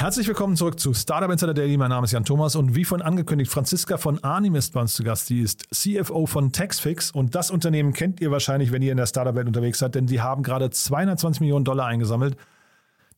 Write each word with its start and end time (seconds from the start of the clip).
Herzlich 0.00 0.26
willkommen 0.28 0.56
zurück 0.56 0.80
zu 0.80 0.94
Startup 0.94 1.30
Insider 1.30 1.52
Daily. 1.52 1.76
Mein 1.76 1.90
Name 1.90 2.06
ist 2.06 2.12
Jan 2.12 2.24
Thomas 2.24 2.56
und 2.56 2.74
wie 2.74 2.86
vorhin 2.86 3.06
angekündigt, 3.06 3.52
Franziska 3.52 3.98
von 3.98 4.18
Arnim 4.24 4.54
ist 4.54 4.72
bei 4.72 4.80
uns 4.80 4.94
zu 4.94 5.04
Gast. 5.04 5.28
Die 5.28 5.42
ist 5.42 5.66
CFO 5.74 6.24
von 6.24 6.52
Taxfix 6.52 7.10
und 7.10 7.34
das 7.34 7.50
Unternehmen 7.50 7.92
kennt 7.92 8.18
ihr 8.18 8.30
wahrscheinlich, 8.30 8.72
wenn 8.72 8.80
ihr 8.80 8.92
in 8.92 8.96
der 8.96 9.04
Startup-Welt 9.04 9.46
unterwegs 9.46 9.78
seid, 9.78 9.94
denn 9.94 10.06
die 10.06 10.22
haben 10.22 10.42
gerade 10.42 10.70
220 10.70 11.40
Millionen 11.42 11.66
Dollar 11.66 11.84
eingesammelt. 11.84 12.38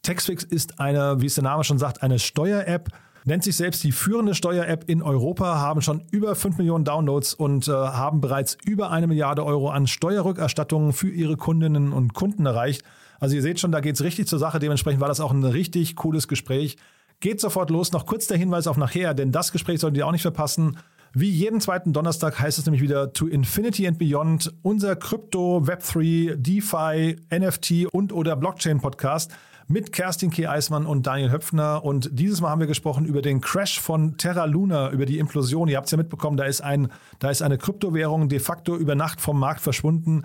Taxfix 0.03 0.43
ist 0.43 0.81
eine, 0.81 1.21
wie 1.21 1.27
es 1.27 1.35
der 1.35 1.45
Name 1.45 1.63
schon 1.63 1.79
sagt, 1.79 2.03
eine 2.03 2.19
Steuer-App, 2.19 2.89
nennt 3.25 3.45
sich 3.45 3.57
selbst 3.57 3.85
die 3.85 3.93
führende 3.93 4.35
Steuer-App 4.35 4.89
in 4.89 5.03
Europa, 5.03 5.57
haben 5.57 5.83
schon 5.83 6.03
über 6.11 6.35
5 6.35 6.59
Millionen 6.59 6.85
Downloads 6.85 7.35
und 7.35 7.69
äh, 7.69 7.73
haben 7.73 8.21
bereits 8.21 8.57
über 8.65 8.91
eine 8.91 9.07
Milliarde 9.07 9.45
Euro 9.45 9.71
an 9.71 9.87
Steuerrückerstattungen 9.87 10.93
für 10.93 11.11
ihre 11.11 11.37
Kundinnen 11.37 11.93
und 11.93 12.15
Kunden 12.15 12.47
erreicht. 12.47 12.83
Also 13.21 13.37
ihr 13.37 13.43
seht 13.43 13.61
schon, 13.61 13.73
da 13.73 13.81
geht 13.81 13.95
es 13.95 14.03
richtig 14.03 14.27
zur 14.27 14.39
Sache. 14.39 14.59
Dementsprechend 14.59 15.01
war 15.01 15.09
das 15.09 15.21
auch 15.21 15.31
ein 15.31 15.45
richtig 15.45 15.95
cooles 15.97 16.27
Gespräch. 16.27 16.77
Geht 17.21 17.41
sofort 17.41 17.71
los. 17.71 17.93
Noch 17.93 18.07
kurz 18.07 18.27
der 18.27 18.37
Hinweis 18.37 18.67
auf 18.67 18.77
nachher, 18.77 19.15
denn 19.15 19.31
das 19.31 19.53
Gespräch 19.53 19.79
solltet 19.79 19.99
ihr 19.99 20.07
auch 20.07 20.13
nicht 20.13 20.23
verpassen. 20.23 20.79
Wie 21.15 21.29
jeden 21.29 21.61
zweiten 21.61 21.93
Donnerstag 21.93 22.41
heißt 22.41 22.59
es 22.59 22.65
nämlich 22.65 22.83
wieder 22.83 23.13
To 23.13 23.27
Infinity 23.27 23.87
and 23.87 23.99
Beyond, 23.99 24.55
unser 24.63 24.97
Krypto, 24.97 25.59
Web3, 25.59 26.37
DeFi, 26.37 27.17
NFT 27.31 27.93
und 27.93 28.13
oder 28.13 28.35
Blockchain 28.35 28.81
Podcast 28.81 29.31
mit 29.69 29.93
Kerstin 29.93 30.31
K. 30.31 30.49
Eismann 30.49 30.87
und 30.87 31.07
Daniel 31.07 31.31
Höpfner. 31.31 31.85
Und 31.85 32.11
dieses 32.13 32.41
Mal 32.41 32.51
haben 32.51 32.61
wir 32.61 32.67
gesprochen 32.67 33.05
über 33.05 33.23
den 33.23 33.41
Crash 33.41 33.81
von 33.81 34.17
Terra 34.17 34.45
Luna, 34.45 34.91
über 34.91 35.07
die 35.07 35.19
Implosion. 35.19 35.69
Ihr 35.69 35.77
habt 35.77 35.87
es 35.87 35.93
ja 35.93 35.99
mitbekommen, 35.99 36.37
da 36.37 36.45
ist, 36.45 36.61
ein, 36.61 36.89
da 37.19 37.31
ist 37.31 37.43
eine 37.43 37.59
Kryptowährung 37.59 38.29
de 38.29 38.39
facto 38.39 38.77
über 38.77 38.95
Nacht 38.95 39.21
vom 39.21 39.39
Markt 39.39 39.61
verschwunden. 39.61 40.23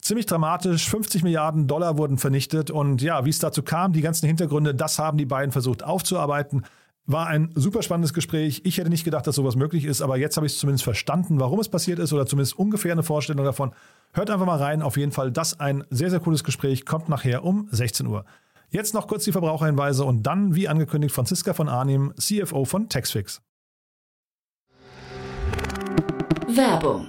Ziemlich 0.00 0.26
dramatisch, 0.26 0.88
50 0.90 1.22
Milliarden 1.22 1.66
Dollar 1.66 1.96
wurden 1.96 2.18
vernichtet. 2.18 2.70
Und 2.70 3.00
ja, 3.00 3.24
wie 3.24 3.30
es 3.30 3.38
dazu 3.38 3.62
kam, 3.62 3.94
die 3.94 4.02
ganzen 4.02 4.26
Hintergründe, 4.26 4.74
das 4.74 4.98
haben 4.98 5.16
die 5.16 5.24
beiden 5.24 5.50
versucht 5.50 5.82
aufzuarbeiten. 5.82 6.64
War 7.06 7.26
ein 7.26 7.50
super 7.54 7.82
spannendes 7.82 8.14
Gespräch. 8.14 8.62
Ich 8.64 8.78
hätte 8.78 8.90
nicht 8.90 9.04
gedacht, 9.04 9.26
dass 9.26 9.36
sowas 9.36 9.56
möglich 9.56 9.84
ist, 9.84 10.02
aber 10.02 10.16
jetzt 10.16 10.36
habe 10.36 10.46
ich 10.46 10.54
es 10.54 10.58
zumindest 10.58 10.84
verstanden, 10.84 11.38
warum 11.38 11.60
es 11.60 11.68
passiert 11.68 11.98
ist 11.98 12.12
oder 12.12 12.26
zumindest 12.26 12.58
ungefähr 12.58 12.92
eine 12.92 13.02
Vorstellung 13.02 13.44
davon. 13.44 13.72
Hört 14.12 14.30
einfach 14.30 14.46
mal 14.46 14.58
rein. 14.58 14.82
Auf 14.82 14.96
jeden 14.96 15.12
Fall, 15.12 15.30
das 15.30 15.58
ein 15.60 15.84
sehr, 15.90 16.08
sehr 16.08 16.20
cooles 16.20 16.44
Gespräch. 16.44 16.86
Kommt 16.86 17.08
nachher 17.08 17.44
um 17.44 17.68
16 17.70 18.06
Uhr. 18.06 18.24
Jetzt 18.74 18.92
noch 18.92 19.06
kurz 19.06 19.22
die 19.22 19.30
Verbraucherhinweise 19.30 20.04
und 20.04 20.24
dann, 20.24 20.56
wie 20.56 20.66
angekündigt, 20.66 21.14
Franziska 21.14 21.54
von 21.54 21.68
Arnim, 21.68 22.12
CFO 22.18 22.64
von 22.64 22.88
Taxfix. 22.88 23.40
Werbung. 26.48 27.08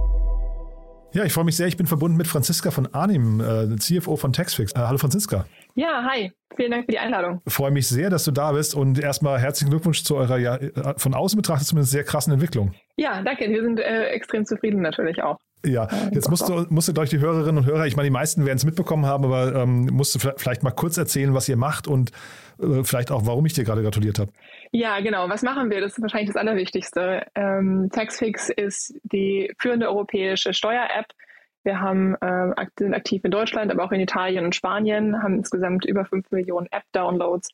Ja, 1.13 1.25
ich 1.25 1.33
freue 1.33 1.43
mich 1.43 1.57
sehr. 1.57 1.67
Ich 1.67 1.75
bin 1.75 1.87
verbunden 1.87 2.15
mit 2.15 2.27
Franziska 2.27 2.71
von 2.71 2.87
Arnim, 2.93 3.41
äh, 3.41 3.75
CFO 3.75 4.15
von 4.15 4.31
Taxfix. 4.31 4.71
Äh, 4.71 4.79
hallo 4.79 4.97
Franziska. 4.97 5.45
Ja, 5.75 6.07
hi. 6.09 6.31
Vielen 6.55 6.71
Dank 6.71 6.85
für 6.85 6.91
die 6.91 6.99
Einladung. 6.99 7.41
Ich 7.45 7.53
freue 7.53 7.71
mich 7.71 7.89
sehr, 7.89 8.09
dass 8.09 8.23
du 8.23 8.31
da 8.31 8.53
bist 8.53 8.75
und 8.75 8.97
erstmal 8.97 9.37
herzlichen 9.37 9.71
Glückwunsch 9.71 10.03
zu 10.03 10.15
eurer, 10.15 10.37
ja, 10.37 10.55
äh, 10.55 10.93
von 10.95 11.13
außen 11.13 11.35
betrachtet 11.35 11.67
zumindest 11.67 11.91
sehr 11.91 12.05
krassen 12.05 12.31
Entwicklung. 12.31 12.73
Ja, 12.95 13.21
danke. 13.23 13.49
Wir 13.49 13.61
sind 13.61 13.79
äh, 13.79 14.05
extrem 14.05 14.45
zufrieden 14.45 14.81
natürlich 14.81 15.21
auch. 15.21 15.37
Ja, 15.65 15.87
jetzt 16.11 16.29
musst 16.29 16.49
du, 16.49 16.65
musst 16.69 16.87
du, 16.87 16.93
glaube 16.93 17.07
die 17.07 17.19
Hörerinnen 17.19 17.57
und 17.57 17.65
Hörer, 17.65 17.85
ich 17.85 17.95
meine, 17.95 18.07
die 18.07 18.13
meisten 18.13 18.45
werden 18.45 18.57
es 18.57 18.65
mitbekommen 18.65 19.05
haben, 19.05 19.25
aber 19.25 19.53
ähm, 19.55 19.85
musst 19.91 20.15
du 20.15 20.19
vielleicht 20.37 20.63
mal 20.63 20.71
kurz 20.71 20.97
erzählen, 20.97 21.33
was 21.33 21.47
ihr 21.47 21.57
macht 21.57 21.87
und 21.87 22.11
äh, 22.59 22.83
vielleicht 22.83 23.11
auch, 23.11 23.25
warum 23.25 23.45
ich 23.45 23.53
dir 23.53 23.63
gerade 23.63 23.83
gratuliert 23.83 24.17
habe. 24.17 24.31
Ja, 24.71 24.99
genau. 25.01 25.29
Was 25.29 25.43
machen 25.43 25.69
wir? 25.69 25.81
Das 25.81 25.93
ist 25.93 26.01
wahrscheinlich 26.01 26.29
das 26.29 26.37
Allerwichtigste. 26.37 27.25
Ähm, 27.35 27.89
Taxfix 27.91 28.49
ist 28.49 28.93
die 29.03 29.53
führende 29.59 29.87
europäische 29.87 30.53
Steuer-App. 30.53 31.07
Wir 31.63 31.79
haben, 31.79 32.15
äh, 32.21 32.65
sind 32.77 32.95
aktiv 32.95 33.23
in 33.23 33.31
Deutschland, 33.31 33.71
aber 33.71 33.83
auch 33.83 33.91
in 33.91 33.99
Italien 33.99 34.45
und 34.45 34.55
Spanien, 34.55 35.21
haben 35.21 35.37
insgesamt 35.37 35.85
über 35.85 36.05
5 36.05 36.31
Millionen 36.31 36.67
App-Downloads 36.71 37.49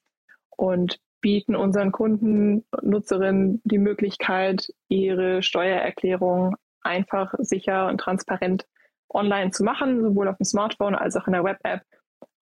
und 0.56 1.00
bieten 1.20 1.56
unseren 1.56 1.92
Kunden, 1.92 2.64
Nutzerinnen 2.82 3.62
die 3.66 3.80
Möglichkeit, 3.80 4.72
ihre 4.88 5.42
Steuererklärung 5.44 6.56
einfach, 6.82 7.34
sicher 7.40 7.88
und 7.88 8.00
transparent 8.00 8.66
online 9.10 9.52
zu 9.52 9.64
machen, 9.64 10.02
sowohl 10.02 10.28
auf 10.28 10.38
dem 10.38 10.46
Smartphone 10.46 10.96
als 10.96 11.16
auch 11.16 11.28
in 11.28 11.34
der 11.34 11.44
Web-App 11.44 11.82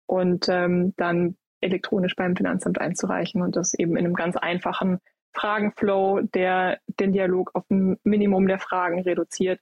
und 0.06 0.48
ähm, 0.48 0.94
dann 0.96 1.36
elektronisch 1.60 2.16
beim 2.16 2.36
Finanzamt 2.36 2.80
einzureichen 2.80 3.42
und 3.42 3.56
das 3.56 3.74
eben 3.74 3.96
in 3.96 4.04
einem 4.04 4.14
ganz 4.14 4.36
einfachen 4.36 4.98
Fragenflow, 5.32 6.22
der 6.22 6.78
den 7.00 7.12
Dialog 7.12 7.50
auf 7.54 7.64
ein 7.70 7.98
Minimum 8.04 8.46
der 8.46 8.58
Fragen 8.58 9.00
reduziert 9.00 9.60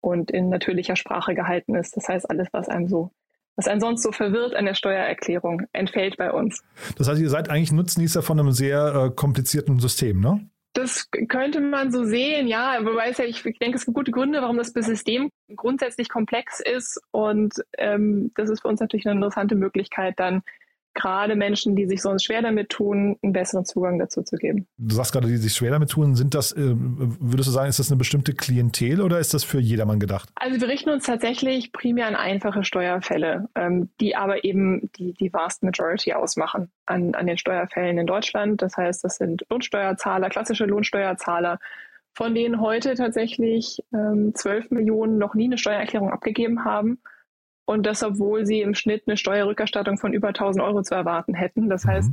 und 0.00 0.30
in 0.30 0.48
natürlicher 0.48 0.96
Sprache 0.96 1.34
gehalten 1.34 1.74
ist. 1.74 1.96
Das 1.96 2.08
heißt, 2.08 2.30
alles, 2.30 2.48
was 2.52 2.68
einem 2.68 2.88
so 2.88 3.10
was 3.56 3.68
einen 3.68 3.80
sonst 3.80 4.02
so 4.02 4.10
verwirrt 4.10 4.54
an 4.54 4.64
der 4.64 4.74
Steuererklärung, 4.74 5.62
entfällt 5.72 6.16
bei 6.16 6.32
uns. 6.32 6.62
Das 6.96 7.08
heißt, 7.08 7.20
ihr 7.20 7.30
seid 7.30 7.50
eigentlich 7.50 7.72
Nutznießer 7.72 8.22
von 8.22 8.40
einem 8.40 8.52
sehr 8.52 8.94
äh, 8.94 9.10
komplizierten 9.14 9.78
System, 9.78 10.20
ne? 10.20 10.48
Das 10.74 11.08
könnte 11.28 11.60
man 11.60 11.92
so 11.92 12.04
sehen, 12.04 12.48
ja. 12.48 12.84
Wobei 12.84 13.10
es 13.10 13.18
ja, 13.18 13.24
ich 13.24 13.42
denke, 13.42 13.76
es 13.76 13.84
gibt 13.84 13.94
gute 13.94 14.10
Gründe, 14.10 14.42
warum 14.42 14.58
das 14.58 14.68
System 14.68 15.30
grundsätzlich 15.54 16.08
komplex 16.08 16.60
ist. 16.60 17.00
Und 17.12 17.54
ähm, 17.78 18.32
das 18.34 18.50
ist 18.50 18.62
für 18.62 18.68
uns 18.68 18.80
natürlich 18.80 19.06
eine 19.06 19.14
interessante 19.14 19.54
Möglichkeit, 19.54 20.18
dann 20.18 20.42
gerade 20.94 21.36
Menschen, 21.36 21.76
die 21.76 21.86
sich 21.86 22.00
sonst 22.00 22.24
schwer 22.24 22.42
damit 22.42 22.70
tun, 22.70 23.16
einen 23.22 23.32
besseren 23.32 23.64
Zugang 23.64 23.98
dazu 23.98 24.22
zu 24.22 24.36
geben. 24.36 24.66
Du 24.78 24.94
sagst 24.94 25.12
gerade, 25.12 25.26
die 25.26 25.36
sich 25.36 25.52
schwer 25.52 25.72
damit 25.72 25.90
tun, 25.90 26.14
sind 26.14 26.34
das, 26.34 26.52
äh, 26.52 26.74
würdest 26.74 27.48
du 27.48 27.52
sagen, 27.52 27.68
ist 27.68 27.78
das 27.78 27.90
eine 27.90 27.98
bestimmte 27.98 28.32
Klientel 28.32 29.00
oder 29.00 29.18
ist 29.18 29.34
das 29.34 29.44
für 29.44 29.60
jedermann 29.60 30.00
gedacht? 30.00 30.30
Also 30.36 30.60
wir 30.60 30.68
richten 30.68 30.90
uns 30.90 31.04
tatsächlich 31.04 31.72
primär 31.72 32.06
an 32.06 32.14
einfache 32.14 32.64
Steuerfälle, 32.64 33.48
ähm, 33.54 33.90
die 34.00 34.16
aber 34.16 34.44
eben 34.44 34.90
die, 34.96 35.12
die 35.14 35.32
vast 35.32 35.62
majority 35.62 36.12
ausmachen 36.12 36.70
an, 36.86 37.14
an 37.14 37.26
den 37.26 37.38
Steuerfällen 37.38 37.98
in 37.98 38.06
Deutschland. 38.06 38.62
Das 38.62 38.76
heißt, 38.76 39.04
das 39.04 39.16
sind 39.16 39.44
Lohnsteuerzahler, 39.50 40.28
klassische 40.30 40.64
Lohnsteuerzahler, 40.64 41.58
von 42.12 42.34
denen 42.34 42.60
heute 42.60 42.94
tatsächlich 42.94 43.82
ähm, 43.92 44.32
12 44.34 44.70
Millionen 44.70 45.18
noch 45.18 45.34
nie 45.34 45.46
eine 45.46 45.58
Steuererklärung 45.58 46.10
abgegeben 46.10 46.64
haben 46.64 46.98
und 47.66 47.86
das, 47.86 48.02
obwohl 48.02 48.46
sie 48.46 48.60
im 48.60 48.74
Schnitt 48.74 49.04
eine 49.06 49.16
Steuerrückerstattung 49.16 49.98
von 49.98 50.12
über 50.12 50.28
1000 50.28 50.64
Euro 50.64 50.82
zu 50.82 50.94
erwarten 50.94 51.34
hätten. 51.34 51.68
Das 51.68 51.84
mhm. 51.84 51.88
heißt, 51.88 52.12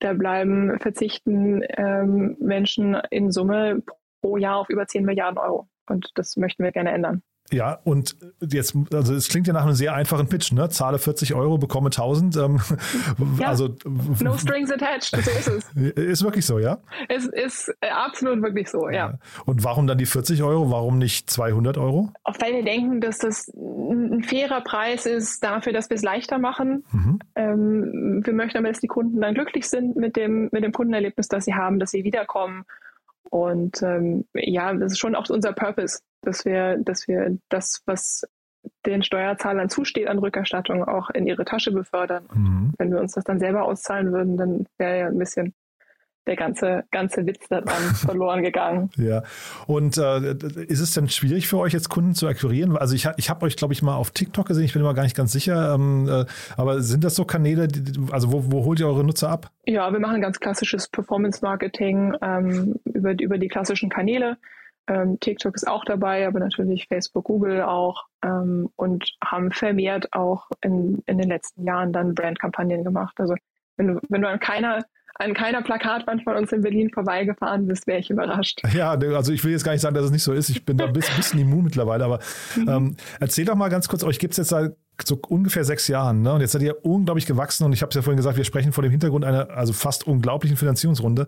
da 0.00 0.12
bleiben, 0.14 0.78
verzichten 0.80 1.62
ähm, 1.76 2.36
Menschen 2.40 2.96
in 3.10 3.30
Summe 3.30 3.82
pro 4.20 4.36
Jahr 4.36 4.58
auf 4.58 4.68
über 4.68 4.86
10 4.86 5.04
Milliarden 5.04 5.38
Euro. 5.38 5.68
Und 5.88 6.10
das 6.14 6.36
möchten 6.36 6.62
wir 6.62 6.72
gerne 6.72 6.92
ändern. 6.92 7.22
Ja, 7.50 7.80
und 7.84 8.16
jetzt, 8.40 8.74
also 8.92 9.14
es 9.14 9.28
klingt 9.28 9.46
ja 9.46 9.52
nach 9.52 9.64
einem 9.64 9.74
sehr 9.74 9.94
einfachen 9.94 10.26
Pitch, 10.26 10.52
ne? 10.52 10.70
Zahle 10.70 10.98
40 10.98 11.34
Euro, 11.34 11.58
bekomme 11.58 11.88
1000. 11.88 12.36
Ähm, 12.36 12.60
ja, 13.38 13.48
also 13.48 13.76
no 14.20 14.38
strings 14.38 14.70
attached, 14.70 15.10
so 15.10 15.30
ist 15.30 15.48
es. 15.48 15.92
Ist 15.94 16.24
wirklich 16.24 16.46
so, 16.46 16.58
ja? 16.58 16.78
Es 17.08 17.26
ist 17.26 17.74
absolut 17.80 18.42
wirklich 18.42 18.70
so, 18.70 18.88
ja. 18.88 19.10
ja. 19.10 19.18
Und 19.44 19.64
warum 19.64 19.86
dann 19.86 19.98
die 19.98 20.06
40 20.06 20.42
Euro? 20.42 20.70
Warum 20.70 20.98
nicht 20.98 21.28
200 21.28 21.76
Euro? 21.76 22.10
Auch 22.24 22.36
weil 22.40 22.54
wir 22.54 22.64
denken, 22.64 23.02
dass 23.02 23.18
das 23.18 23.52
ein 24.02 24.22
fairer 24.22 24.60
Preis 24.60 25.06
ist 25.06 25.42
dafür, 25.42 25.72
dass 25.72 25.90
wir 25.90 25.94
es 25.96 26.02
leichter 26.02 26.38
machen. 26.38 26.84
Mhm. 26.92 27.18
Ähm, 27.34 28.20
wir 28.24 28.32
möchten 28.32 28.58
aber, 28.58 28.68
dass 28.68 28.80
die 28.80 28.88
Kunden 28.88 29.20
dann 29.20 29.34
glücklich 29.34 29.68
sind 29.68 29.96
mit 29.96 30.16
dem, 30.16 30.48
mit 30.52 30.64
dem 30.64 30.72
Kundenerlebnis, 30.72 31.28
das 31.28 31.44
sie 31.44 31.54
haben, 31.54 31.78
dass 31.78 31.90
sie 31.90 32.04
wiederkommen. 32.04 32.64
Und 33.30 33.82
ähm, 33.82 34.26
ja, 34.34 34.72
das 34.74 34.92
ist 34.92 34.98
schon 34.98 35.14
auch 35.14 35.28
unser 35.30 35.52
Purpose, 35.52 36.00
dass 36.22 36.44
wir, 36.44 36.76
dass 36.78 37.08
wir 37.08 37.38
das, 37.48 37.82
was 37.86 38.26
den 38.86 39.02
Steuerzahlern 39.02 39.68
zusteht 39.68 40.08
an 40.08 40.18
Rückerstattung, 40.18 40.84
auch 40.84 41.10
in 41.10 41.26
ihre 41.26 41.44
Tasche 41.44 41.72
befördern. 41.72 42.28
Mhm. 42.32 42.72
Wenn 42.78 42.92
wir 42.92 43.00
uns 43.00 43.12
das 43.12 43.24
dann 43.24 43.38
selber 43.38 43.64
auszahlen 43.64 44.12
würden, 44.12 44.36
dann 44.36 44.66
wäre 44.78 44.98
ja 44.98 45.06
ein 45.06 45.18
bisschen 45.18 45.54
der 46.26 46.36
ganze, 46.36 46.84
ganze 46.90 47.26
Witz 47.26 47.48
daran 47.48 47.82
verloren 47.94 48.42
gegangen. 48.42 48.90
Ja. 48.96 49.22
Und 49.66 49.98
äh, 49.98 50.34
ist 50.66 50.80
es 50.80 50.92
denn 50.94 51.08
schwierig 51.08 51.48
für 51.48 51.58
euch 51.58 51.72
jetzt 51.72 51.88
Kunden 51.88 52.14
zu 52.14 52.26
akquirieren? 52.26 52.76
Also 52.76 52.94
ich, 52.94 53.08
ich 53.16 53.30
habe 53.30 53.44
euch, 53.46 53.56
glaube 53.56 53.72
ich, 53.72 53.82
mal 53.82 53.96
auf 53.96 54.10
TikTok 54.10 54.46
gesehen, 54.46 54.64
ich 54.64 54.72
bin 54.72 54.82
immer 54.82 54.94
gar 54.94 55.02
nicht 55.02 55.16
ganz 55.16 55.32
sicher. 55.32 55.74
Ähm, 55.74 56.08
äh, 56.08 56.24
aber 56.56 56.80
sind 56.80 57.04
das 57.04 57.14
so 57.14 57.24
Kanäle, 57.24 57.68
die, 57.68 58.12
also 58.12 58.32
wo, 58.32 58.52
wo 58.52 58.64
holt 58.64 58.80
ihr 58.80 58.86
eure 58.86 59.04
Nutzer 59.04 59.28
ab? 59.28 59.50
Ja, 59.66 59.92
wir 59.92 60.00
machen 60.00 60.20
ganz 60.20 60.40
klassisches 60.40 60.88
Performance-Marketing 60.88 62.14
ähm, 62.22 62.76
über, 62.84 63.18
über 63.20 63.38
die 63.38 63.48
klassischen 63.48 63.90
Kanäle. 63.90 64.36
Ähm, 64.88 65.18
TikTok 65.20 65.54
ist 65.54 65.68
auch 65.68 65.84
dabei, 65.84 66.26
aber 66.26 66.40
natürlich 66.40 66.88
Facebook, 66.88 67.24
Google 67.24 67.62
auch 67.62 68.06
ähm, 68.24 68.68
und 68.76 69.08
haben 69.24 69.52
vermehrt 69.52 70.12
auch 70.12 70.48
in, 70.60 71.02
in 71.06 71.18
den 71.18 71.28
letzten 71.28 71.64
Jahren 71.64 71.92
dann 71.92 72.14
Brandkampagnen 72.14 72.82
gemacht. 72.82 73.14
Also 73.18 73.34
wenn 73.76 73.86
du, 73.88 74.00
wenn 74.08 74.22
du 74.22 74.28
an 74.28 74.40
keiner 74.40 74.84
an 75.16 75.34
keiner 75.34 75.62
Plakatwand 75.62 76.24
von 76.24 76.36
uns 76.36 76.52
in 76.52 76.62
Berlin 76.62 76.90
vorbeigefahren 76.90 77.66
bist, 77.66 77.86
wäre 77.86 78.00
ich 78.00 78.10
überrascht. 78.10 78.62
Ja, 78.74 78.90
also 78.92 79.32
ich 79.32 79.44
will 79.44 79.52
jetzt 79.52 79.64
gar 79.64 79.72
nicht 79.72 79.82
sagen, 79.82 79.94
dass 79.94 80.06
es 80.06 80.10
nicht 80.10 80.22
so 80.22 80.32
ist. 80.32 80.48
Ich 80.48 80.64
bin 80.64 80.76
da 80.76 80.86
ein 80.86 80.92
bisschen 81.16 81.38
immun 81.38 81.64
mittlerweile. 81.64 82.04
Aber 82.04 82.18
mhm. 82.56 82.68
ähm, 82.68 82.96
erzähl 83.20 83.44
doch 83.44 83.54
mal 83.54 83.68
ganz 83.68 83.88
kurz, 83.88 84.02
euch 84.04 84.18
gibt 84.18 84.32
es 84.32 84.38
jetzt 84.38 84.48
seit 84.48 84.74
so 85.04 85.18
ungefähr 85.28 85.64
sechs 85.64 85.88
Jahren. 85.88 86.22
Ne? 86.22 86.32
Und 86.32 86.40
jetzt 86.40 86.52
seid 86.52 86.62
ihr 86.62 86.84
unglaublich 86.84 87.26
gewachsen. 87.26 87.64
Und 87.64 87.72
ich 87.72 87.82
habe 87.82 87.90
es 87.90 87.96
ja 87.96 88.02
vorhin 88.02 88.16
gesagt, 88.16 88.36
wir 88.36 88.44
sprechen 88.44 88.72
vor 88.72 88.82
dem 88.82 88.90
Hintergrund 88.90 89.24
einer 89.24 89.50
also 89.50 89.72
fast 89.72 90.06
unglaublichen 90.06 90.56
Finanzierungsrunde. 90.56 91.26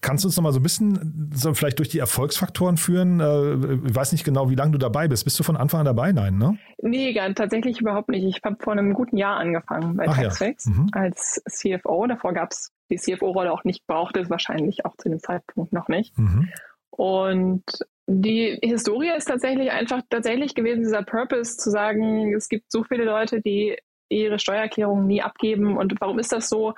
Kannst 0.00 0.24
du 0.24 0.28
uns 0.28 0.36
noch 0.36 0.44
mal 0.44 0.52
so 0.52 0.60
ein 0.60 0.62
bisschen 0.62 1.30
so 1.34 1.52
vielleicht 1.52 1.78
durch 1.78 1.90
die 1.90 1.98
Erfolgsfaktoren 1.98 2.78
führen? 2.78 3.20
Äh, 3.20 3.86
ich 3.86 3.94
weiß 3.94 4.12
nicht 4.12 4.24
genau, 4.24 4.48
wie 4.48 4.54
lange 4.54 4.72
du 4.72 4.78
dabei 4.78 5.08
bist. 5.08 5.24
Bist 5.24 5.38
du 5.38 5.42
von 5.42 5.56
Anfang 5.56 5.80
an 5.80 5.86
dabei? 5.86 6.12
Nein, 6.12 6.38
ne? 6.38 6.58
Nee, 6.78 7.14
tatsächlich 7.34 7.80
überhaupt 7.80 8.08
nicht. 8.08 8.24
Ich 8.24 8.42
habe 8.42 8.56
vor 8.60 8.72
einem 8.72 8.94
guten 8.94 9.18
Jahr 9.18 9.36
angefangen 9.36 9.96
bei 9.96 10.06
TaxFix 10.06 10.66
ja. 10.66 10.72
mhm. 10.72 10.88
als 10.92 11.42
CFO. 11.48 12.06
Davor 12.06 12.32
gab 12.32 12.52
es 12.52 12.72
die 12.90 12.96
CFO-Rolle 12.96 13.52
auch 13.52 13.64
nicht, 13.64 13.86
brauchte 13.86 14.20
es 14.20 14.30
wahrscheinlich 14.30 14.86
auch 14.86 14.96
zu 14.96 15.10
dem 15.10 15.20
Zeitpunkt 15.20 15.72
noch 15.72 15.88
nicht. 15.88 16.18
Mhm. 16.18 16.48
Und 16.90 17.64
die 18.06 18.58
Historie 18.62 19.12
ist 19.16 19.26
tatsächlich 19.26 19.70
einfach 19.70 20.00
tatsächlich 20.08 20.54
gewesen, 20.54 20.82
dieser 20.82 21.02
Purpose 21.02 21.56
zu 21.56 21.70
sagen, 21.70 22.34
es 22.34 22.48
gibt 22.48 22.72
so 22.72 22.84
viele 22.84 23.04
Leute, 23.04 23.40
die 23.40 23.76
ihre 24.08 24.38
Steuererklärung 24.38 25.06
nie 25.06 25.22
abgeben. 25.22 25.76
Und 25.76 25.94
warum 26.00 26.18
ist 26.18 26.32
das 26.32 26.48
so? 26.48 26.74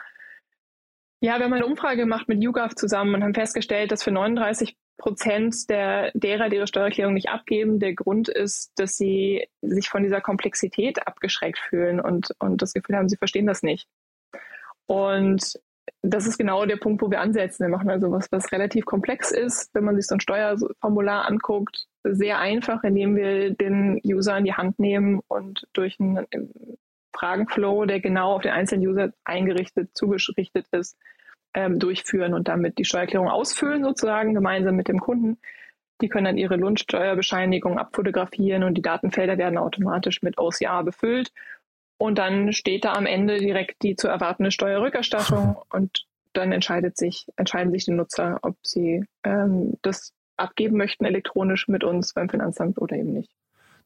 Ja, 1.24 1.38
wir 1.38 1.44
haben 1.44 1.52
eine 1.52 1.66
Umfrage 1.66 1.98
gemacht 1.98 2.26
mit 2.26 2.42
YouGov 2.42 2.74
zusammen 2.74 3.14
und 3.14 3.22
haben 3.22 3.32
festgestellt, 3.32 3.92
dass 3.92 4.02
für 4.02 4.10
39 4.10 4.76
Prozent 4.98 5.70
der, 5.70 6.10
derer, 6.14 6.48
die 6.48 6.56
ihre 6.56 6.66
Steuererklärung 6.66 7.14
nicht 7.14 7.28
abgeben, 7.28 7.78
der 7.78 7.94
Grund 7.94 8.28
ist, 8.28 8.72
dass 8.74 8.96
sie 8.96 9.46
sich 9.60 9.88
von 9.88 10.02
dieser 10.02 10.20
Komplexität 10.20 11.06
abgeschreckt 11.06 11.60
fühlen 11.60 12.00
und, 12.00 12.34
und 12.40 12.60
das 12.60 12.72
Gefühl 12.72 12.96
haben, 12.96 13.08
sie 13.08 13.16
verstehen 13.16 13.46
das 13.46 13.62
nicht. 13.62 13.86
Und 14.86 15.60
das 16.02 16.26
ist 16.26 16.38
genau 16.38 16.66
der 16.66 16.76
Punkt, 16.76 17.00
wo 17.02 17.08
wir 17.08 17.20
ansetzen. 17.20 17.66
Wir 17.66 17.70
machen 17.70 17.88
also 17.88 18.10
was, 18.10 18.26
was 18.32 18.50
relativ 18.50 18.84
komplex 18.84 19.30
ist, 19.30 19.72
wenn 19.75 19.84
man 19.84 19.94
sich 19.94 20.08
so 20.08 20.16
ein 20.16 20.20
Steuerformular 20.20 21.26
anguckt, 21.26 21.86
sehr 22.02 22.40
einfach, 22.40 22.82
indem 22.82 23.14
wir 23.14 23.54
den 23.54 24.00
User 24.04 24.36
in 24.38 24.44
die 24.44 24.54
Hand 24.54 24.80
nehmen 24.80 25.20
und 25.28 25.68
durch 25.72 26.00
einen 26.00 26.26
Fragenflow, 27.12 27.85
der 27.85 28.00
genau 28.00 28.35
auf 28.35 28.43
den 28.43 28.53
einzelnen 28.53 28.87
User 28.87 29.12
eingerichtet, 29.25 29.91
zugerichtet 29.94 30.67
ist, 30.73 30.97
ähm, 31.55 31.79
durchführen 31.79 32.35
und 32.35 32.49
damit 32.49 32.79
die 32.79 32.85
Steuererklärung 32.85 33.29
ausfüllen, 33.29 33.85
sozusagen 33.85 34.35
gemeinsam 34.35 34.76
mit 34.76 34.88
dem 34.88 35.00
Kunden. 35.00 35.38
Die 36.00 36.09
können 36.09 36.25
dann 36.25 36.38
ihre 36.38 36.56
Lohnsteuerbescheinigung 36.56 37.79
abfotografieren 37.79 38.64
und 38.64 38.75
die 38.75 38.82
Datenfelder 38.82 39.38
werden 39.38 39.59
automatisch 39.59 40.23
mit 40.23 40.38
OCR 40.38 40.82
befüllt. 40.82 41.32
Und 41.99 42.19
dann 42.19 42.53
steht 42.53 42.85
da 42.85 42.94
am 42.94 43.06
Ende 43.06 43.38
direkt 43.38 43.82
die 43.82 43.94
zu 43.94 44.09
erwartende 44.09 44.50
Steuerrückerstattung 44.50 45.56
und 45.70 46.06
dann 46.32 46.50
entscheidet 46.50 46.97
sich, 46.97 47.26
entscheiden 47.37 47.73
sich 47.73 47.85
die 47.85 47.93
Nutzer, 47.93 48.38
ob 48.43 48.56
sie 48.62 49.05
ähm, 49.23 49.75
das 49.82 50.12
abgeben 50.37 50.76
möchten 50.76 51.05
elektronisch 51.05 51.69
mit 51.69 51.85
uns 51.85 52.14
beim 52.14 52.29
Finanzamt 52.29 52.79
oder 52.79 52.97
eben 52.97 53.12
nicht. 53.12 53.31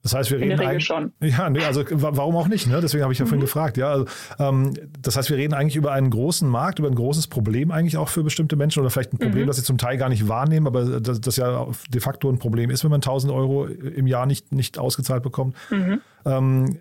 Das 0.02 0.14
heißt, 0.14 0.30
wir 0.30 0.38
reden 0.38 0.60
eigentlich 0.60 0.84
schon. 0.84 1.12
Ja, 1.20 1.50
nee, 1.50 1.64
also 1.64 1.84
warum 1.90 2.36
auch 2.36 2.48
nicht? 2.48 2.66
Ne? 2.68 2.80
Deswegen 2.80 3.02
habe 3.02 3.12
ich 3.12 3.18
ja 3.18 3.24
mhm. 3.24 3.28
vorhin 3.28 3.40
gefragt. 3.40 3.76
Ja, 3.76 3.90
also, 3.90 4.06
ähm, 4.38 4.74
das 5.00 5.16
heißt, 5.16 5.30
wir 5.30 5.36
reden 5.36 5.54
eigentlich 5.54 5.76
über 5.76 5.92
einen 5.92 6.10
großen 6.10 6.48
Markt, 6.48 6.78
über 6.78 6.88
ein 6.88 6.94
großes 6.94 7.26
Problem 7.26 7.70
eigentlich 7.70 7.96
auch 7.96 8.08
für 8.08 8.22
bestimmte 8.22 8.56
Menschen 8.56 8.80
oder 8.80 8.90
vielleicht 8.90 9.12
ein 9.12 9.18
Problem, 9.18 9.42
mhm. 9.42 9.46
das 9.48 9.56
sie 9.56 9.64
zum 9.64 9.78
Teil 9.78 9.96
gar 9.98 10.08
nicht 10.08 10.28
wahrnehmen, 10.28 10.66
aber 10.66 11.00
das, 11.00 11.20
das 11.20 11.36
ja 11.36 11.66
de 11.88 12.00
facto 12.00 12.30
ein 12.30 12.38
Problem 12.38 12.70
ist, 12.70 12.84
wenn 12.84 12.90
man 12.90 12.98
1000 12.98 13.32
Euro 13.32 13.66
im 13.66 14.06
Jahr 14.06 14.26
nicht, 14.26 14.52
nicht 14.52 14.78
ausgezahlt 14.78 15.22
bekommt. 15.22 15.56
Mhm. 15.70 16.00
Ähm, 16.24 16.78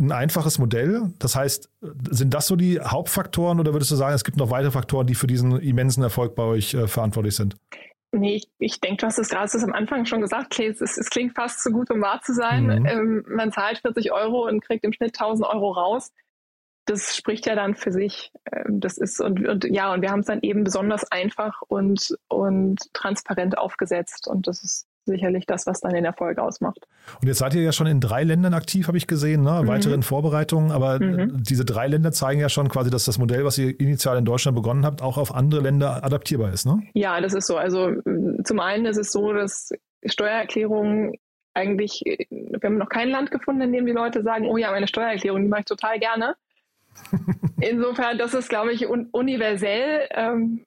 ein 0.00 0.12
einfaches 0.12 0.58
Modell. 0.58 1.12
Das 1.18 1.36
heißt, 1.36 1.68
sind 2.10 2.34
das 2.34 2.46
so 2.46 2.56
die 2.56 2.80
Hauptfaktoren 2.80 3.60
oder 3.60 3.72
würdest 3.72 3.90
du 3.90 3.96
sagen, 3.96 4.14
es 4.14 4.24
gibt 4.24 4.38
noch 4.38 4.50
weitere 4.50 4.70
Faktoren, 4.70 5.06
die 5.06 5.14
für 5.14 5.26
diesen 5.26 5.60
immensen 5.60 6.02
Erfolg 6.02 6.34
bei 6.34 6.42
euch 6.42 6.74
äh, 6.74 6.88
verantwortlich 6.88 7.36
sind? 7.36 7.56
Nee, 8.12 8.36
ich, 8.36 8.50
ich 8.58 8.80
denke, 8.80 8.98
du 8.98 9.06
hast 9.06 9.18
es 9.18 9.28
gerade 9.28 9.50
am 9.62 9.72
Anfang 9.72 10.04
schon 10.04 10.20
gesagt, 10.20 10.58
es, 10.58 10.80
es, 10.80 10.98
es, 10.98 11.10
klingt 11.10 11.34
fast 11.34 11.62
zu 11.62 11.70
gut, 11.70 11.90
um 11.90 12.00
wahr 12.00 12.20
zu 12.22 12.34
sein. 12.34 12.64
Mhm. 12.66 12.86
Ähm, 12.86 13.24
man 13.28 13.52
zahlt 13.52 13.78
40 13.78 14.10
Euro 14.12 14.48
und 14.48 14.64
kriegt 14.64 14.84
im 14.84 14.92
Schnitt 14.92 15.14
1000 15.18 15.48
Euro 15.48 15.70
raus. 15.70 16.12
Das 16.86 17.16
spricht 17.16 17.46
ja 17.46 17.54
dann 17.54 17.76
für 17.76 17.92
sich. 17.92 18.32
Ähm, 18.50 18.80
das 18.80 18.98
ist 18.98 19.20
und, 19.20 19.46
und 19.46 19.64
ja, 19.64 19.92
und 19.92 20.02
wir 20.02 20.10
haben 20.10 20.20
es 20.20 20.26
dann 20.26 20.40
eben 20.42 20.64
besonders 20.64 21.10
einfach 21.12 21.62
und, 21.68 22.16
und 22.28 22.92
transparent 22.94 23.56
aufgesetzt. 23.56 24.26
Und 24.26 24.48
das 24.48 24.64
ist 24.64 24.88
sicherlich 25.06 25.46
das, 25.46 25.66
was 25.66 25.80
dann 25.80 25.92
den 25.92 26.04
Erfolg 26.04 26.38
ausmacht. 26.38 26.86
Und 27.20 27.28
jetzt 27.28 27.38
seid 27.38 27.54
ihr 27.54 27.62
ja 27.62 27.72
schon 27.72 27.86
in 27.86 28.00
drei 28.00 28.24
Ländern 28.24 28.54
aktiv, 28.54 28.86
habe 28.86 28.98
ich 28.98 29.06
gesehen, 29.06 29.42
ne? 29.42 29.62
weitere 29.64 29.96
mhm. 29.96 30.02
Vorbereitungen. 30.02 30.72
Aber 30.72 31.00
mhm. 31.00 31.42
diese 31.42 31.64
drei 31.64 31.86
Länder 31.86 32.12
zeigen 32.12 32.40
ja 32.40 32.48
schon 32.48 32.68
quasi, 32.68 32.90
dass 32.90 33.04
das 33.04 33.18
Modell, 33.18 33.44
was 33.44 33.58
ihr 33.58 33.78
initial 33.80 34.18
in 34.18 34.24
Deutschland 34.24 34.56
begonnen 34.56 34.84
habt, 34.84 35.02
auch 35.02 35.18
auf 35.18 35.34
andere 35.34 35.60
Länder 35.60 36.04
adaptierbar 36.04 36.52
ist. 36.52 36.66
Ne? 36.66 36.82
Ja, 36.94 37.20
das 37.20 37.34
ist 37.34 37.46
so. 37.46 37.56
Also 37.56 37.92
zum 38.44 38.60
einen 38.60 38.86
ist 38.86 38.98
es 38.98 39.12
so, 39.12 39.32
dass 39.32 39.70
Steuererklärungen 40.04 41.14
eigentlich, 41.54 42.02
wir 42.30 42.60
haben 42.62 42.78
noch 42.78 42.88
kein 42.88 43.10
Land 43.10 43.30
gefunden, 43.30 43.62
in 43.62 43.72
dem 43.72 43.86
die 43.86 43.92
Leute 43.92 44.22
sagen, 44.22 44.46
oh 44.46 44.56
ja, 44.56 44.70
meine 44.70 44.86
Steuererklärung, 44.86 45.42
die 45.42 45.48
mache 45.48 45.60
ich 45.60 45.66
total 45.66 45.98
gerne. 45.98 46.36
Insofern, 47.60 48.18
das 48.18 48.34
ist, 48.34 48.48
glaube 48.48 48.72
ich, 48.72 48.88
un 48.88 49.08
universell 49.12 50.08
ähm, 50.12 50.64